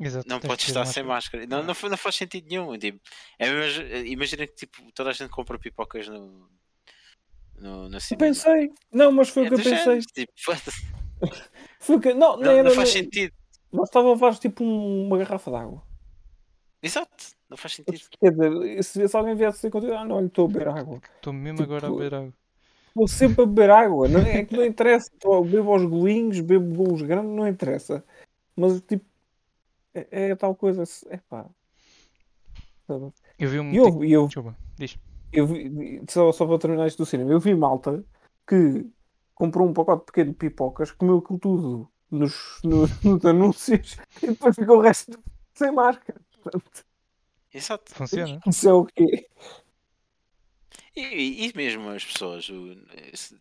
[0.00, 0.28] Exato.
[0.28, 1.42] não podes estar sem máscara.
[1.42, 1.46] máscara.
[1.46, 2.78] Não, não, não faz sentido nenhum.
[2.78, 3.00] Tipo,
[3.38, 6.48] é mesmo, imagina que tipo, toda a gente compra pipocas no,
[7.56, 9.78] no, no Eu pensei, não, mas foi É o que eu pensei.
[9.78, 10.32] género, tipo.
[11.80, 13.34] Foi que, não, não, não, era, não faz sentido.
[13.72, 15.82] Nós estava a levar tipo um- uma garrafa de água.
[16.82, 18.00] Exato, não faz sentido.
[18.20, 21.00] Quer dizer, se, se alguém viesse assim contigo, ah, não, olha, estou a beber água.
[21.16, 22.32] Estou mesmo Tipo, agora a beber água.
[22.94, 25.10] Vou sempre a beber água, não é, é que não interessa.
[25.20, 28.04] Tô- Bebo aos golinhos, bebo golos grandes, não interessa.
[28.56, 29.04] Mas tipo,
[29.94, 31.46] é, é tal coisa, é pá.
[33.38, 33.72] Eu vi um.
[33.72, 34.98] E eu, e eu, Desculpa, diz.
[35.32, 38.02] eu vi, só, só para terminar isto do cinema, eu vi malta
[38.46, 38.86] que
[39.34, 44.54] comprou um pacote pequeno de pipocas, comeu aquilo tudo nos, nos, nos anúncios e depois
[44.54, 45.18] ficou o resto
[45.54, 46.20] sem máscara.
[46.42, 46.84] Portanto,
[47.52, 47.94] Exato.
[47.94, 48.40] Funciona.
[48.46, 49.28] isso é o quê?
[50.94, 52.48] E, e- mesmo as pessoas,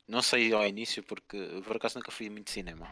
[0.08, 2.88] não sei ao início porque por acaso nunca fui muito cinema.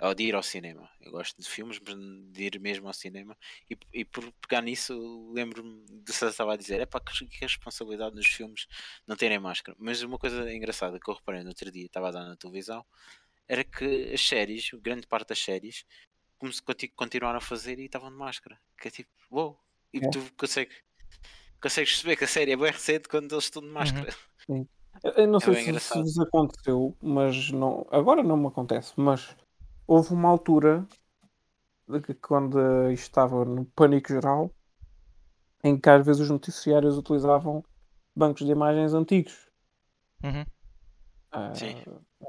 [0.00, 0.90] Ou de ir ao cinema.
[1.00, 1.96] Eu gosto de filmes, mas
[2.32, 3.36] de ir mesmo ao cinema.
[3.70, 4.92] E, e por pegar nisso,
[5.32, 8.66] lembro-me de que estava a dizer: é pá, que que responsabilidade nos filmes
[9.06, 9.76] não terem máscara.
[9.80, 12.84] Mas uma coisa engraçada que eu reparei no outro dia, estava a dar na televisão,
[13.48, 15.84] era que as séries, grande parte das séries,
[16.38, 18.58] como se conti- continuaram a fazer e estavam de máscara.
[18.80, 19.58] Que é tipo, uou!
[19.92, 20.10] E É.
[20.10, 20.76] tu consegues,
[21.60, 24.14] consegues perceber que a série é bem recente quando eles estão de máscara.
[25.02, 28.92] Eu- Eu não É sei se, se vos aconteceu, mas não, agora não me acontece,
[28.96, 29.36] mas
[29.86, 30.86] houve uma altura
[31.88, 32.58] de que quando
[32.92, 34.50] isto estava no pânico geral
[35.64, 37.64] em que às vezes os noticiários utilizavam
[38.14, 39.50] bancos de imagens antigos.
[40.22, 40.44] Uhum.
[41.32, 41.74] Ah, Sim.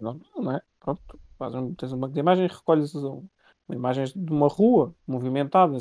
[0.01, 0.61] não, não é?
[0.85, 3.27] Pronto, fazes tens um banco de imagens, recolhes um-
[3.71, 5.75] imagens de uma rua movimentada,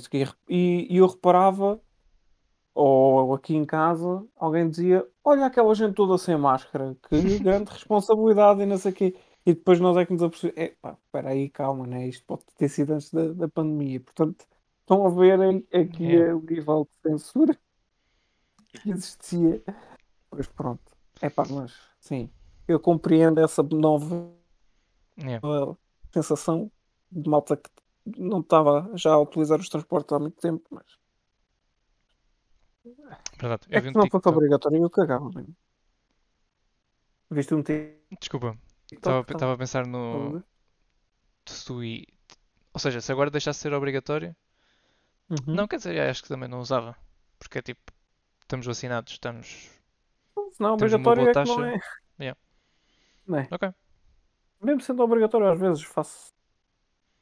[0.48, 1.78] e, e eu reparava,
[2.74, 8.62] ou aqui em casa, alguém dizia: Olha aquela gente toda sem máscara, que grande responsabilidade
[8.62, 9.16] e não sei o quê.
[9.46, 12.08] E depois nós é que nos apercebemos: é pá, espera aí, calma, né?
[12.08, 14.00] isto pode ter sido antes da, da pandemia.
[14.00, 14.46] Portanto,
[14.80, 15.38] estão a ver
[15.72, 16.34] aqui É.
[16.34, 17.58] o nível de censura
[18.82, 19.62] que existia.
[20.30, 20.82] Pois pronto,
[21.20, 22.30] é pá, mas sim,
[22.66, 24.32] eu compreendo essa nova
[25.18, 25.46] Yeah.
[25.46, 25.78] uma
[26.12, 26.70] sensação
[27.10, 27.70] de malta que
[28.18, 30.84] não estava já a utilizar os transportes há muito tempo, mas
[33.40, 33.66] Verdade.
[33.70, 35.56] é que se um não fosse obrigatório eu cagava mesmo.
[37.30, 38.16] Viste um TikTok?
[38.20, 38.58] Desculpa.
[38.92, 40.42] Estava- a pensar a no.
[42.72, 44.36] Ou seja, se agora deixasse de ser obrigatório.
[45.30, 45.54] Uhum.
[45.54, 46.96] Não, quer dizer, acho que também não usava.
[47.38, 47.80] Porque é tipo.
[48.40, 49.70] Estamos vacinados, estamos.
[50.60, 51.72] Não é obrigatório boa é que não é.
[51.72, 51.86] taxa.
[52.20, 52.40] Yeah.
[53.26, 53.48] Não é?
[53.50, 53.74] Ok.
[54.60, 56.32] Mesmo sendo obrigatório, às vezes faço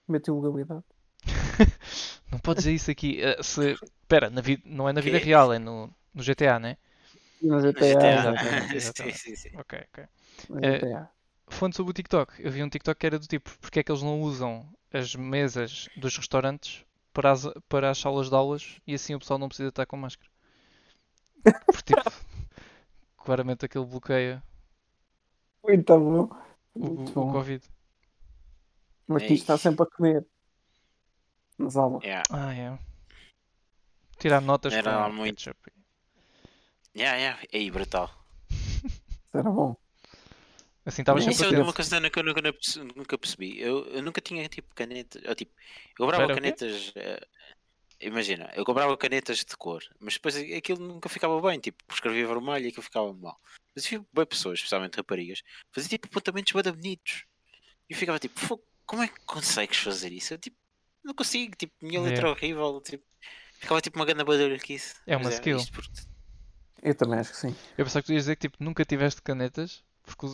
[0.08, 0.84] meto ilegalidade.
[2.30, 3.20] Não podes dizer isso aqui.
[3.22, 3.78] eh, se...
[4.02, 4.62] Espera, na vida...
[4.66, 5.18] não é na vida Quê?
[5.18, 6.76] real, é no, no GTA, né?
[7.42, 8.14] No No GTA, GTA.
[8.14, 9.14] exatamente, sim, exatamente.
[9.14, 9.50] sim, sim.
[9.54, 10.04] Ok, ok.
[10.48, 11.12] no É, GTA.
[11.48, 13.92] Falando sobre o TikTok, eu vi um TikTok que era do tipo, porque é que
[13.92, 18.94] eles não usam as mesas dos restaurantes para as, para as salas de aulas e
[18.94, 20.30] assim o pessoal não precisa estar com máscara.
[21.70, 22.10] Porque tipo,
[23.16, 24.42] claramente aquele bloqueia
[25.64, 26.28] Muito bom.
[26.74, 27.30] O, Muito o, bom.
[27.30, 27.64] o Covid.
[29.06, 30.26] Mas aqui está sempre a comer.
[31.58, 32.02] Nas aulas.
[32.02, 32.22] Yeah.
[32.30, 32.78] Ah, é.
[34.18, 35.58] Tirar notas Era com muito- ketchup.
[36.96, 37.42] Yeah, yeah.
[37.52, 38.10] Aí, brutal.
[38.50, 39.02] Isso
[39.34, 39.76] era bom.
[40.84, 43.60] Assim estavas Isso Isso sempre é uma coisa que eu nunca, nunca perce- nunca percebi.
[43.60, 45.22] Eu, eu nunca tinha tipo canetas.
[45.24, 45.52] Eu, tipo,
[45.98, 46.34] eu comprava quê?
[46.34, 46.92] canetas.
[46.96, 47.26] eh,
[48.02, 51.58] imagina, eu comprava canetas de cor, mas depois aquilo nunca ficava bem.
[51.60, 53.38] Tipo, escrevia vermelho e aquilo ficava mal.
[53.74, 55.42] Mas eu vi bem pessoas, especialmente raparigas,
[55.72, 57.24] faziam tipo apontamentos bem bonitos.
[57.88, 60.34] E eu ficava tipo, "Fogo, como é que consegues fazer isso?
[60.34, 60.56] Eu tipo,
[61.04, 61.56] não consigo.
[61.56, 62.80] Tipo, minha letra é horrível.
[62.80, 63.04] Tipo,
[63.54, 64.94] ficava tipo uma grande badalhoquice.
[65.06, 65.56] É uma Mas skill.
[65.56, 66.02] isto porque-
[66.82, 67.54] Eu também acho que sim.
[67.78, 70.26] Eu pensava que tu ias dizer que tipo, nunca tiveste canetas porque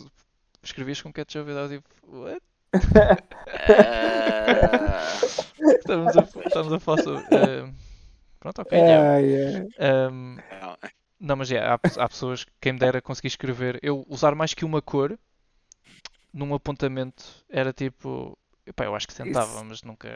[0.63, 2.41] escrevias com ketchup e eu tipo, what?
[2.71, 3.17] Ah,
[5.59, 7.23] Estamos a, estamos a falar sobre.
[7.35, 7.69] eh,
[8.39, 8.77] Pronto, ok.
[8.77, 9.13] yeah.
[9.13, 9.67] Ai.
[9.79, 10.37] Ahm,
[11.19, 11.35] não.
[11.35, 13.79] mas yeah, há, há pessoas que quem me dera conseguir escrever.
[13.81, 15.17] Eu usar mais que uma cor
[16.33, 18.37] num apontamento era tipo.
[18.65, 19.65] Epá, eu acho que tentava, Isso.
[19.65, 20.07] mas nunca.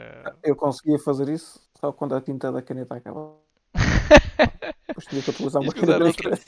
[0.42, 3.34] Eu conseguia fazer isso só quando a tinta da caneta acaba.
[4.86, 6.46] Depois tinha que utilizar uma usar caneta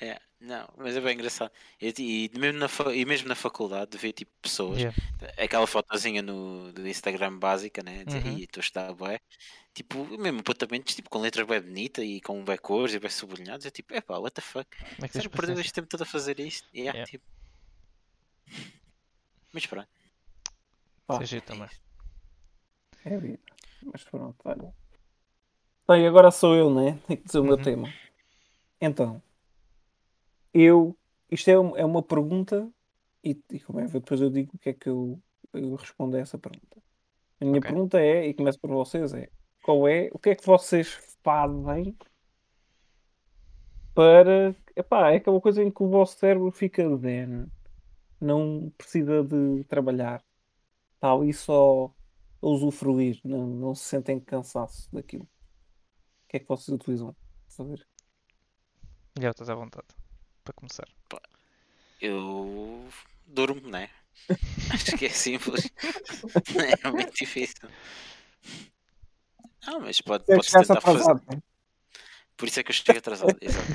[0.00, 1.50] É, não, mas é bem engraçado.
[1.80, 4.96] E, e mesmo, na, e mesmo na faculdade, ver tipo pessoas, Yeah.
[5.38, 8.04] aquela fotozinha no do Instagram básica, né?
[8.04, 8.38] Dizer, Uhum.
[8.38, 9.20] "Ih, estou a estudar bué.
[9.74, 13.64] Tipo, mesmo apontamentos tipo, com letras bem bonitas e com bem cores e bem sublinhados.
[13.64, 14.68] É tipo, epá, what the fuck?
[14.76, 16.68] Como é que Sério, perdeu este tempo todo a fazer isto?
[16.74, 17.10] Yeah, Yeah.
[17.10, 17.24] tipo.
[19.52, 19.88] Mas pronto.
[21.06, 21.68] Pá, Isso é também.
[23.04, 23.38] É vida.
[23.82, 24.74] Mas pronto, olha.
[25.88, 26.98] Bem, agora sou eu, né?
[27.06, 27.62] Tenho que dizer o meu Uhum.
[27.62, 27.94] tema.
[28.80, 29.22] Então,
[30.54, 30.96] eu.
[31.30, 32.70] Isto é, um- é uma pergunta
[33.24, 35.20] e, e como é, depois eu digo o que é que eu,
[35.52, 36.82] eu respondo a essa pergunta.
[37.40, 37.70] A minha Ok.
[37.70, 39.28] pergunta é, e começo por vocês, é
[39.62, 40.88] qual é, o que é que vocês
[41.22, 41.96] fazem
[43.94, 44.54] para.
[44.76, 47.46] Epá, é aquela coisa em que o vosso cérebro fica zen,
[48.20, 50.24] não precisa de trabalhar,
[50.94, 51.94] está ali só
[52.42, 55.24] a usufruir, não, não se sentem cansaço daquilo.
[55.24, 57.14] O que é que vocês utilizam?
[57.48, 57.86] Fazer?
[59.20, 59.88] Já estás à vontade.
[60.44, 60.88] Para começar.
[62.00, 62.88] Eu
[63.26, 63.88] durmo, né?
[64.72, 65.70] Acho que é simples.
[66.84, 67.68] é muito difícil.
[69.66, 71.00] Não, mas pode, pode tentar fazer.
[71.02, 71.22] atrasado.
[71.30, 71.42] né?
[72.36, 73.36] Por isso é que eu chego atrasado.
[73.40, 73.66] Exato.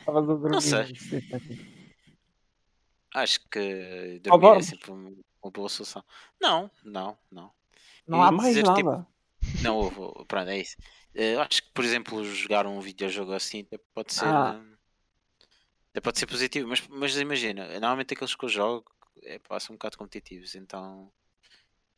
[0.00, 0.60] Estavas a dormir.
[0.60, 0.86] sei.
[0.86, 1.76] Sim, sim.
[3.14, 4.66] Acho que dormir é dormes?
[4.66, 6.04] sempre uma boa solução.
[6.40, 7.52] Não, não, não.
[8.06, 9.06] Não Eu há mais dizer, tipo, nada.
[9.62, 10.24] Não, houve, houve.
[10.26, 10.76] pronto, é isso.
[11.14, 14.26] Eu acho que, por exemplo, jogar um videojogo assim pode ser.
[14.26, 14.50] Ah.
[14.50, 14.75] Até
[16.00, 18.90] pode ser positivo, mas, mas imagina, normalmente aqueles que eu jogo
[19.22, 21.10] é, pá, são um bocado competitivos, então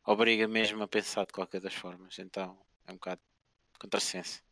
[0.05, 3.21] obriga mesmo a pensar de qualquer das formas, então é um bocado
[3.81, 4.43] contrassenso.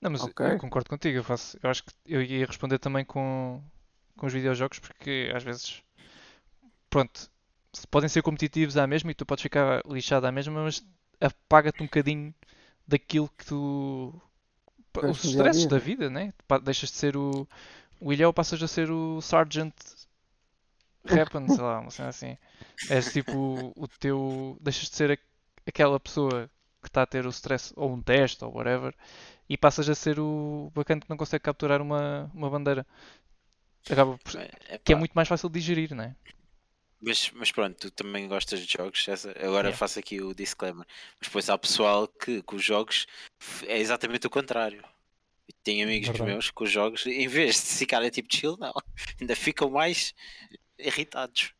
[0.00, 0.40] Não, mas Ok.
[0.40, 1.18] eu concordo contigo.
[1.18, 3.62] Eu, faço, eu acho que eu ia responder também com,
[4.16, 5.82] com os videojogos, porque às vezes,
[6.88, 7.30] pronto,
[7.90, 10.84] podem ser competitivos à mesma e tu podes ficar lixado à mesma, mas
[11.20, 12.34] apaga-te um bocadinho
[12.86, 14.20] daquilo que tu.
[15.06, 15.72] Os do dia a stresses dia.
[15.72, 16.32] da vida, né?
[16.64, 17.48] Deixas de ser o.
[18.00, 19.74] O Ilhéu passas a ser o Sergeant
[21.04, 22.36] Rappen, sei lá, uma cena assim.
[22.88, 24.56] És tipo o teu.
[24.60, 25.18] Deixas de ser a-
[25.66, 26.50] aquela pessoa
[26.82, 28.94] que está a ter o stress, ou um teste, ou whatever,
[29.48, 32.86] e passas a ser o bacana que não consegue capturar uma, uma bandeira.
[33.90, 36.16] Acaba por- É, que é muito mais fácil de digerir, não é?
[37.02, 39.30] Mas, mas pronto, tu também gostas de jogos, César?
[39.38, 39.76] Agora Yeah.
[39.76, 40.86] faço aqui o disclaimer.
[41.18, 43.06] Mas depois há pessoal que com os jogos
[43.66, 44.82] é exatamente o contrário.
[45.50, 46.30] E Tenho amigos Verdade.
[46.30, 48.72] meus que os jogos, em vez de ficarem tipo chill, não,
[49.20, 50.14] ainda ficam mais
[50.78, 51.52] irritados.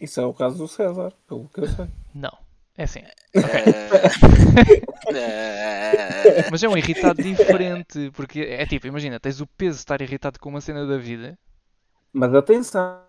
[0.00, 1.88] Isso é o caso do César, pelo que eu sei.
[2.14, 2.48] Não.
[2.78, 3.00] É assim.
[3.34, 3.44] Eh,
[5.10, 10.00] eh, Mas é um irritado diferente, porque é tipo, imagina, tens o peso de estar
[10.00, 11.36] irritado com uma cena da vida.
[12.12, 13.02] Mas atenção,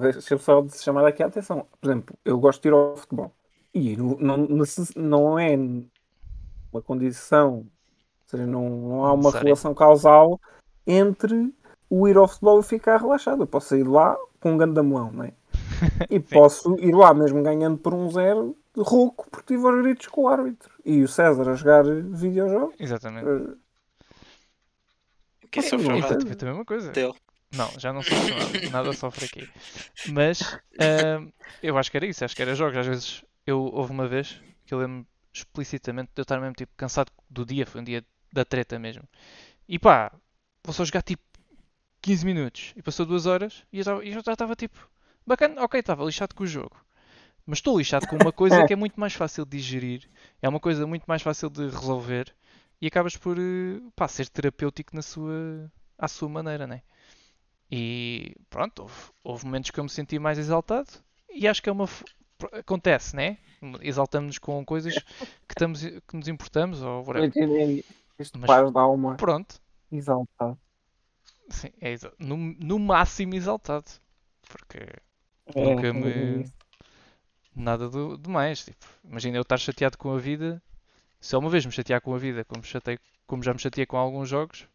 [0.00, 1.68] deixa eu só de chamar aqui a atenção.
[1.78, 3.36] Por exemplo, eu gosto de ir ao futebol.
[3.74, 4.64] E não, não,
[4.96, 5.54] não é
[6.72, 7.66] uma condição,
[8.36, 9.44] seja, não, não há uma Necessária.
[9.44, 10.40] relação causal
[10.86, 11.52] entre
[11.88, 13.42] o ir ao futebol e ficar relaxado.
[13.42, 15.32] Eu posso ir lá com um gandamão, não é?
[16.10, 20.22] E posso ir lá mesmo ganhando por um zero, rouco, porque tive aos gritos com
[20.22, 20.72] o árbitro.
[20.84, 22.74] E o César a jogar videojogos.
[22.78, 23.26] Exatamente.
[25.62, 26.90] sofre não é o rato feito a mesma coisa.
[26.92, 27.14] dele.
[27.54, 29.48] Não, já não sofre nada, nada sofre aqui.
[30.08, 30.40] Mas
[30.80, 31.28] ahm,
[31.62, 32.78] eu acho que era isso, acho que era jogos.
[32.78, 36.72] Às vezes eu houve uma vez que eu lembro explicitamente de eu estar mesmo tipo
[36.76, 38.02] cansado do dia, foi um dia
[38.32, 39.04] da treta mesmo.
[39.68, 40.12] E pá,
[40.64, 41.22] vou só jogar tipo
[42.00, 44.90] 15 minutos e passou duas horas e eu, e eu já estava tipo
[45.26, 46.76] bacana, ok, estava lixado com o jogo.
[47.46, 50.08] Mas estou lixado com uma coisa que é muito mais fácil de digerir,
[50.40, 52.32] é uma coisa muito mais fácil de resolver
[52.80, 56.82] e acabas por eh, pá, ser terapêutico na sua, à sua maneira, né?
[57.70, 60.90] E pronto, houve, houve momentos que eu me senti mais exaltado
[61.30, 61.88] e acho que é uma.
[62.52, 63.38] Acontece, né?
[63.80, 67.84] Exaltamos-nos com coisas que, estamos, que nos importamos ou whatever.
[68.22, 69.60] Este Mas- dá uma Pronto,
[69.90, 70.56] exaltada.
[71.50, 73.90] sim, é exa- no, no máximo exaltado.
[74.48, 74.78] Porque
[75.54, 76.52] É, Nunca é me- isso.
[77.54, 78.64] nada do, do mais.
[78.64, 80.62] Tipo, imagina eu estar chateado com a vida.
[81.20, 83.96] Se uma vez me chatear com a vida, como, chatei, como já me chateei com
[83.96, 84.66] alguns jogos,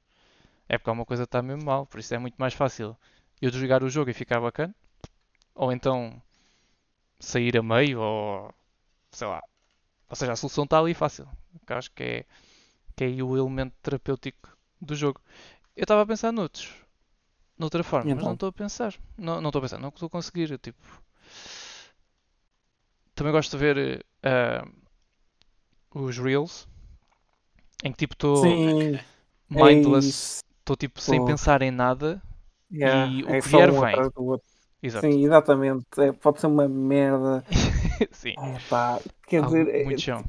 [0.70, 1.86] é porque alguma coisa está mesmo mal.
[1.86, 2.96] Por isso é muito mais fácil
[3.42, 4.74] eu jogar o jogo e ficar bacana.
[5.56, 6.22] Ou então
[7.20, 8.54] sair a meio, ou
[9.12, 9.42] sei lá.
[10.10, 11.28] Ou seja, a solução está ali fácil.
[11.66, 12.26] Que acho que é,
[12.98, 15.22] que é aí o elemento terapêutico do jogo.
[15.76, 16.70] Eu estava a pensar noutros.
[17.58, 18.28] Noutra forma, mas Então?
[18.28, 18.96] não estou a pensar.
[19.18, 20.52] Não estou a pensar, não estou a conseguir.
[20.52, 20.82] eu, Tipo,
[23.16, 24.62] também gosto de ver eh,
[25.94, 26.66] os Reels
[27.84, 28.62] em que tipo estou
[29.56, 30.44] é mindless, isso.
[30.60, 31.22] estou tipo sem Pô.
[31.22, 32.22] pensar em nada.
[32.72, 34.08] Yeah, E o é que vier um vem.
[34.88, 35.86] Sim, exatamente.
[36.02, 37.46] É, pode ser uma merda.
[38.12, 38.38] Sim.
[38.38, 40.24] É, pá, quer dizer, é- muito chão.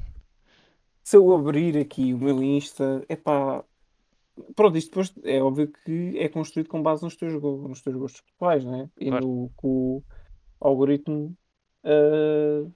[1.09, 3.63] Se eu abrir aqui o meu Insta, é pá.
[4.55, 8.21] Pronto, isto depois é óbvio que é construído com base nos teus, nos teus gostos
[8.21, 8.87] pessoais, né?
[8.99, 9.25] E Claro.
[9.25, 10.03] no que o
[10.61, 11.35] algoritmo
[11.83, 12.69] ah,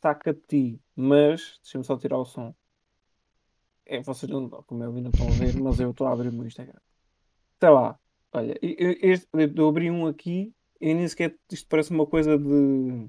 [0.00, 0.80] saca de ti.
[0.96, 2.52] Mas, deixa-me só tirar o som.
[3.86, 6.30] É, vocês não, como eu vi, não estão a ver, mas eu estou a abrir
[6.30, 6.80] o meu Instagram.
[7.60, 7.96] Sei lá,
[8.32, 12.36] olha, e- e- este, eu abri um aqui e nem sequer isto parece uma coisa
[12.36, 13.08] de.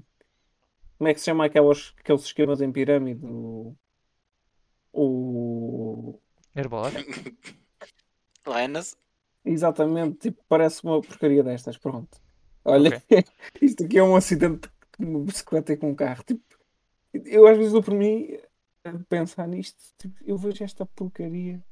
[0.96, 3.26] Como é que se chama aquelas, aqueles esquemas em pirâmide?
[4.94, 6.18] O
[6.54, 7.04] Herbalife?
[8.46, 8.96] Linus,
[9.46, 12.18] Exatamente, tipo, parece uma porcaria destas, pronto.
[12.64, 13.02] Olha,
[13.60, 16.22] isto aqui é um acidente de uma bicicleta e com um carro.
[16.24, 16.42] Tipo,
[17.12, 18.38] eu às vezes dou por mim
[18.84, 21.62] a pensar nisto, tipo, eu vejo esta porcaria,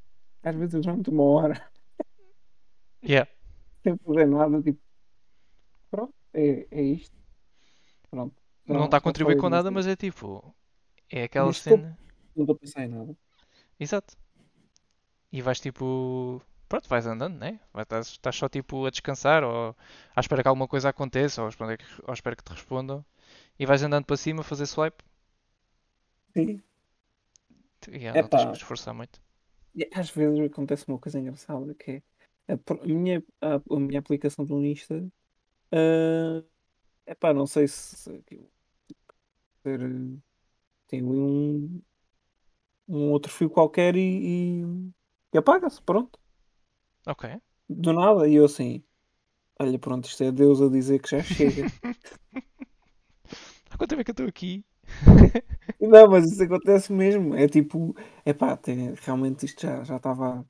[0.43, 1.67] às vezes durante uma hora,
[3.03, 3.29] Yeah.
[3.83, 4.79] sem fazer nada, tipo,
[5.89, 7.15] pronto, é, é isto.
[8.09, 8.35] Pronto.
[8.67, 10.55] Não está a contribuir com nada, mas é tipo.
[11.11, 11.97] É aquela Mas estou- cena.
[12.35, 13.15] Não estou a pensar em nada.
[13.79, 14.15] Exato.
[15.31, 16.41] e vais tipo.
[16.69, 17.59] Pronto, vais andando, né?
[17.77, 19.75] Estás, estás só tipo a descansar ou
[20.15, 23.05] à espera que alguma coisa aconteça ou que, ou à espera que te respondam
[23.59, 25.03] e vais andando para cima a fazer swipe.
[26.35, 26.61] Sim.
[27.87, 29.21] E yeah, não tens que te esforçar muito.
[29.93, 32.03] Às vezes acontece uma coisa engraçada que
[32.47, 35.05] é a, minha, a, a minha aplicação do Insta.
[35.71, 36.43] é
[37.07, 37.95] epá, não sei se.
[37.97, 38.23] se
[39.63, 40.17] ter, eh,
[40.87, 41.81] tem um,
[42.87, 44.91] um outro fio qualquer e, e,
[45.33, 46.19] e apaga-se, pronto.
[47.05, 47.29] Ok.
[47.69, 48.27] Do nada.
[48.27, 48.83] E eu assim.
[49.59, 51.65] Olha, pronto, isto é Deus a dizer que já chega.
[53.69, 54.65] Há quanto tempo é que eu estou aqui?
[55.79, 57.35] Não, mas isso acontece mesmo.
[57.35, 60.45] É tipo, epá, tem, realmente isto já já estava,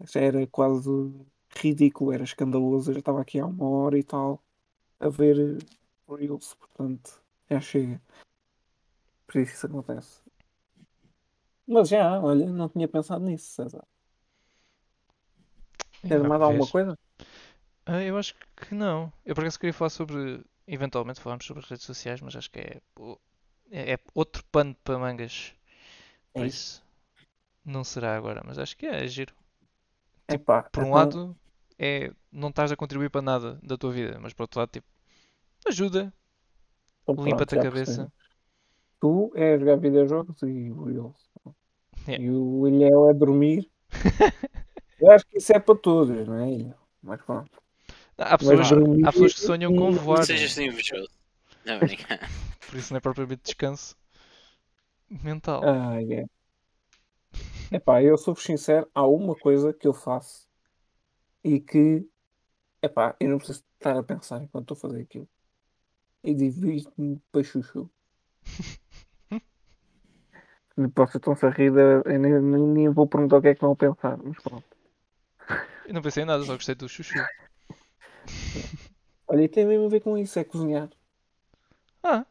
[0.00, 0.88] já era quase
[1.56, 2.90] ridículo, era escandaloso.
[2.90, 4.42] Eu já estava aqui há uma hora e tal
[5.00, 5.58] a ver eh,
[6.08, 8.00] Reels, portanto, já chega.
[9.26, 10.27] Por isso isso acontece.
[11.68, 13.86] Mas já, olha, não tinha pensado nisso, César.
[16.08, 16.98] Tens mais alguma coisa?
[17.86, 19.12] Ah, eu acho que não.
[19.24, 20.44] Eu por acaso queria falar sobre.
[20.66, 22.80] Eventualmente falarmos sobre as redes sociais, mas acho que é,
[23.70, 25.54] é, é outro pano para mangas.
[26.34, 26.82] Por É isso
[27.64, 29.34] não será agora, mas acho que é, é giro.
[30.26, 31.36] Epá, Por um então, lado,
[31.78, 34.86] é não estás a contribuir para nada da tua vida, mas por outro lado, tipo,
[35.68, 36.12] ajuda,
[37.08, 38.08] então limpa-te a cabeça.
[38.08, 38.12] percebi.
[39.00, 41.27] Tu é jogar videojogos e o Reels.
[42.06, 42.24] Yeah.
[42.24, 43.70] E o Ilhéu é dormir.
[45.00, 46.52] Eu acho que isso é para todos, não é?
[46.52, 46.74] Ilhéu?
[47.02, 47.50] Mas pronto.
[48.16, 51.08] Há pessoas, dormir há pessoas que sonham com Não voar, sejas assim invejoso.
[51.64, 52.18] Não, brincar.
[52.68, 53.96] por isso não é propriamente descanso
[55.10, 55.62] mental.
[55.64, 56.24] Ah, é.
[57.70, 60.48] Epá, eu sou sincero, há uma coisa que eu faço
[61.44, 62.06] e que,
[62.82, 65.28] epá, eu não preciso estar a pensar enquanto estou a fazer aquilo.
[66.24, 67.90] E divirto-me para chuchu.
[70.84, 72.32] Depois estão-se a rir, eu nem,
[72.74, 74.64] nem, vou perguntar o que é que vão pensar, mas pronto.
[75.84, 77.18] Eu não pensei em nada, só gostei do chuchu.
[79.28, 80.90] Olha, e tem mesmo a ver com isso, é cozinhar.
[82.02, 82.24] Ah,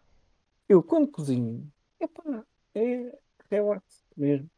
[0.69, 2.45] Eu, quando cozinho, epá,
[2.75, 3.11] é
[3.49, 4.49] relax mesmo.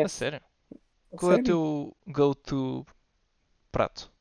[0.00, 0.40] a É sério?
[1.16, 1.44] Qual é o sério.
[1.44, 2.86] teu go-to
[3.72, 4.12] prato?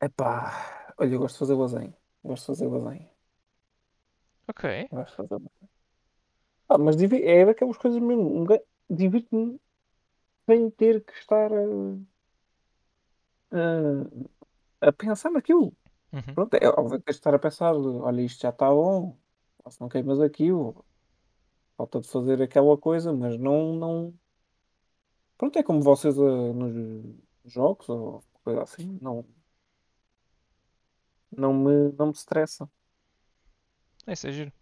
[0.00, 1.96] Epá, olha, eu gosto de fazer lasanha.
[2.22, 3.10] Gosto de fazer lasanha.
[4.48, 4.64] Ok.
[4.90, 5.73] Gosto de fazer lasanha.
[6.68, 8.42] Ah, mas é daquelas coisas mesmo.
[8.42, 8.46] Um
[8.88, 9.58] Divirto-me
[10.46, 11.64] sem ter que estar a,
[14.82, 15.74] a, a pensar naquilo.
[16.12, 16.34] Uhum.
[16.34, 19.16] Pronto, é óbvio que de estar a pensar, olha, isto já está bom,
[19.68, 20.84] se não queimas aquilo,
[21.76, 24.14] falta de fazer aquela coisa, mas não, não.
[25.36, 29.24] Pronto, é como vocês ah, nos jogos ou coisa assim, não,
[31.36, 32.70] não me, não me estressa.
[34.06, 34.52] Isso é giro.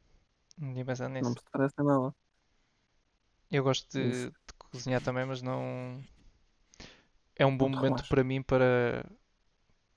[0.58, 1.34] Não tinha pensado Não nisso.
[1.34, 2.14] me estressa nada.
[3.50, 6.02] Eu gosto de, de cozinhar também, mas não.
[7.36, 9.04] É um bom Não momento para mim para,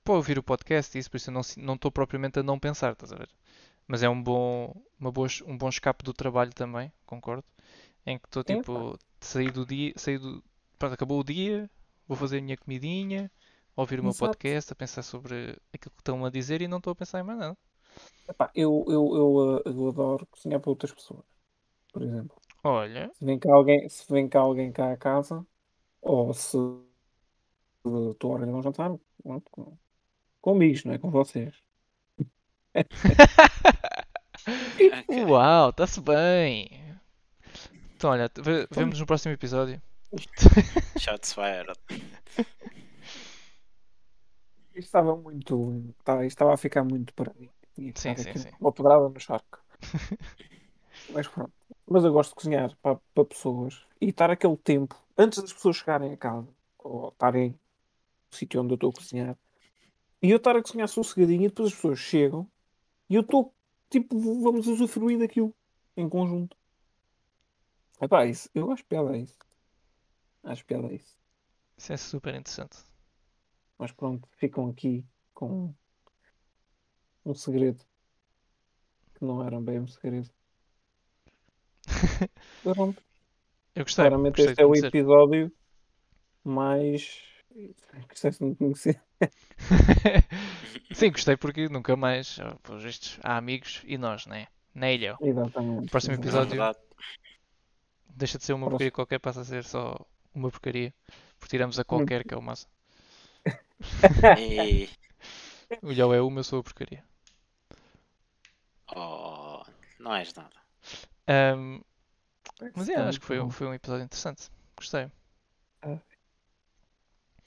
[0.04, 2.58] para ouvir o podcast e isso, por isso eu não não estou propriamente a não
[2.60, 3.30] pensar, estás a ver?
[3.88, 7.44] Mas é um bom, uma boa, um bom escape do trabalho também, concordo.
[8.06, 10.44] Em que estou É, tipo, saí do dia, saí do.
[10.78, 11.70] Pronto, acabou o dia,
[12.08, 13.30] vou fazer a minha comidinha,
[13.76, 14.16] ouvir o meu Exato.
[14.16, 17.24] podcast, a pensar sobre aquilo que estão a dizer e não estou a pensar em
[17.24, 17.58] mais nada.
[18.28, 21.24] Epá, eu, eu, eu, ah, eu adoro cozinhar para outras pessoas,
[21.92, 22.36] por exemplo.
[22.64, 25.46] Olha, Se vem cá alguém, se vem cá alguém cá a casa,
[26.02, 26.56] ou se
[27.84, 29.78] estou a organizar um jantar, pronto, com,
[30.42, 31.56] com amigos, não é com vocês.
[35.08, 36.68] Uau, está-se bem.
[37.96, 39.80] Então, olha, ve- vemos no próximo episódio.
[40.98, 41.72] Shots fired.
[44.74, 45.94] Isto estava muito.
[46.04, 47.50] Tá, isto estava a ficar muito para mim.
[47.76, 48.50] Sim, sim, aqui sim.
[48.60, 49.60] Uma pedrada no charco.
[51.12, 51.52] Mas pronto.
[51.88, 55.76] Mas eu gosto de cozinhar para, para pessoas e estar aquele tempo antes das pessoas
[55.76, 56.48] chegarem a casa
[56.78, 59.38] ou estarem no sítio onde eu estou a cozinhar
[60.22, 62.48] e eu estar a cozinhar sossegadinho e depois as pessoas chegam
[63.08, 63.54] e eu estou
[63.90, 65.54] tipo, vamos usufruir daquilo
[65.96, 66.56] em conjunto.
[68.00, 69.36] Epá, isso, eu acho piada a isso.
[70.42, 71.16] Acho piada a isso.
[71.76, 72.78] Isso é super interessante.
[73.78, 75.04] Mas pronto, ficam aqui
[75.34, 75.74] com
[77.26, 77.84] um segredo
[79.14, 80.30] que não era bem um segredo.
[82.62, 83.02] Pronto,
[83.74, 85.52] Eu gostei, claramente gostei este é o episódio
[86.44, 87.22] mais.
[88.08, 89.02] Gostaste de me conhecer?
[90.94, 94.46] Sim, gostei porque nunca mais, ó, pelos vistos, há amigos e nós, né?
[94.74, 95.16] Na ilha.
[95.20, 95.90] Exatamente.
[95.90, 96.52] Próximo exatamente.
[96.52, 96.80] episódio.
[98.14, 98.70] Deixa de ser uma Próximo.
[98.70, 100.94] porcaria qualquer, passa a ser só uma porcaria.
[101.38, 102.68] Porque tiramos a qualquer que é o massa.
[104.38, 104.88] E...
[105.82, 107.04] O Ilhau é uma, eu sou a porcaria.
[108.94, 109.62] Oh,
[109.98, 110.56] não és nada.
[111.26, 111.80] Ahm,
[112.74, 114.48] mas é, acho que foi, um- foi um episódio interessante.
[114.76, 115.10] Gostei.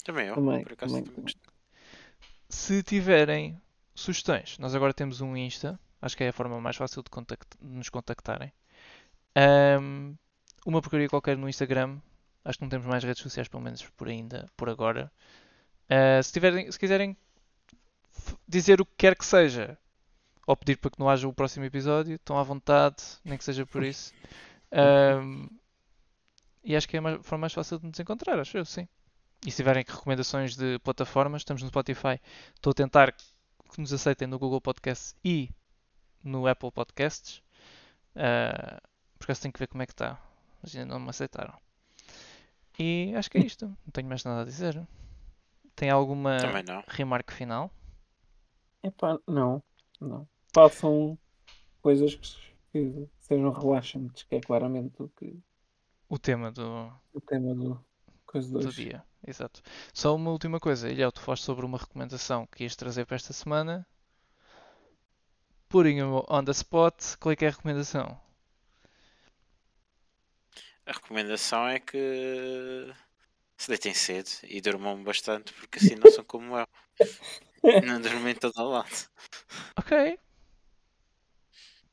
[0.04, 1.36] Também eu, Também, por acaso também, também.
[2.50, 3.62] Se tiverem
[3.94, 7.58] sugestões, nós agora temos um Insta, acho que é a forma mais fácil de, contact-
[7.62, 8.52] de nos contactarem.
[9.36, 10.16] Ahm,
[10.66, 12.00] uma porcaria qualquer no Instagram,
[12.44, 15.12] acho que não temos mais redes sociais, pelo menos por ainda, por agora.
[15.90, 17.16] Ah, se, tiverem, se quiserem
[18.48, 19.78] dizer o que quer que seja,
[20.50, 23.68] ou pedir para que não haja o próximo episódio, estão à vontade, nem que seja
[23.68, 24.12] por isso.
[24.72, 25.48] Ahm,
[26.64, 28.88] e acho que é a mais- forma mais fácil de nos encontrar, acho eu, sim.
[29.46, 32.20] E se tiverem recomendações de plataformas, estamos no Spotify.
[32.56, 35.52] Estou a tentar que nos aceitem no Google Podcasts e
[36.24, 37.44] no Apple Podcasts.
[38.16, 38.82] Uh,
[39.20, 40.20] por acaso tenho que ver como é que está.
[40.64, 41.54] Mas ainda não me aceitaram.
[42.80, 43.68] E acho que é isto.
[43.68, 44.82] Não tenho mais nada a dizer.
[45.76, 46.38] Tem alguma
[46.88, 47.72] remarque final?
[48.84, 49.62] Epá, não,
[50.02, 50.28] não.
[50.54, 51.18] Façam
[51.82, 52.38] coisas que,
[52.72, 55.40] que sejam relaxantes, que é claramente o, que,
[56.08, 57.84] O tema do, o tema do
[58.26, 58.76] coisa do 2.
[58.76, 59.04] dia.
[59.26, 59.62] Exato.
[59.94, 60.90] Só uma última coisa.
[60.90, 63.86] Ilhéu, tu falaste sobre uma recomendação que ias trazer para esta semana.
[65.68, 68.20] Putting you on the spot, qual é que é a recomendação?
[70.86, 72.92] A recomendação é que
[73.56, 76.68] se deitem cedo e durmam bastante, porque assim não são como eu.
[77.86, 79.10] Não dormem todo ao lado.
[79.78, 80.18] Ok.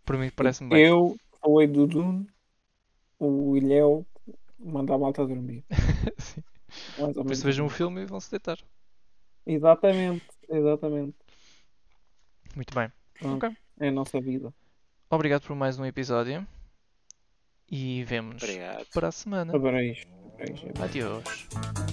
[0.07, 0.87] Por mim parece-me bem.
[0.87, 2.27] Eu falei do Dune,
[3.19, 4.07] o Ilhéu
[4.59, 5.65] manda a malta dormir.
[6.17, 6.43] Sim.
[6.99, 8.57] Mais ou Por isso vejam o filme e vão se deitar.
[9.45, 11.17] Exatamente, exatamente.
[12.55, 12.91] Muito bem.
[13.19, 13.57] Pronto, Ok.
[13.79, 14.55] É a nossa vida.
[15.11, 16.47] Obrigado por mais um episódio.
[17.71, 18.87] E vemo-nos Obrigado.
[18.95, 19.55] para a semana.
[19.55, 20.07] Abraço.
[20.35, 20.83] Abraço.
[20.83, 21.86] Adeus.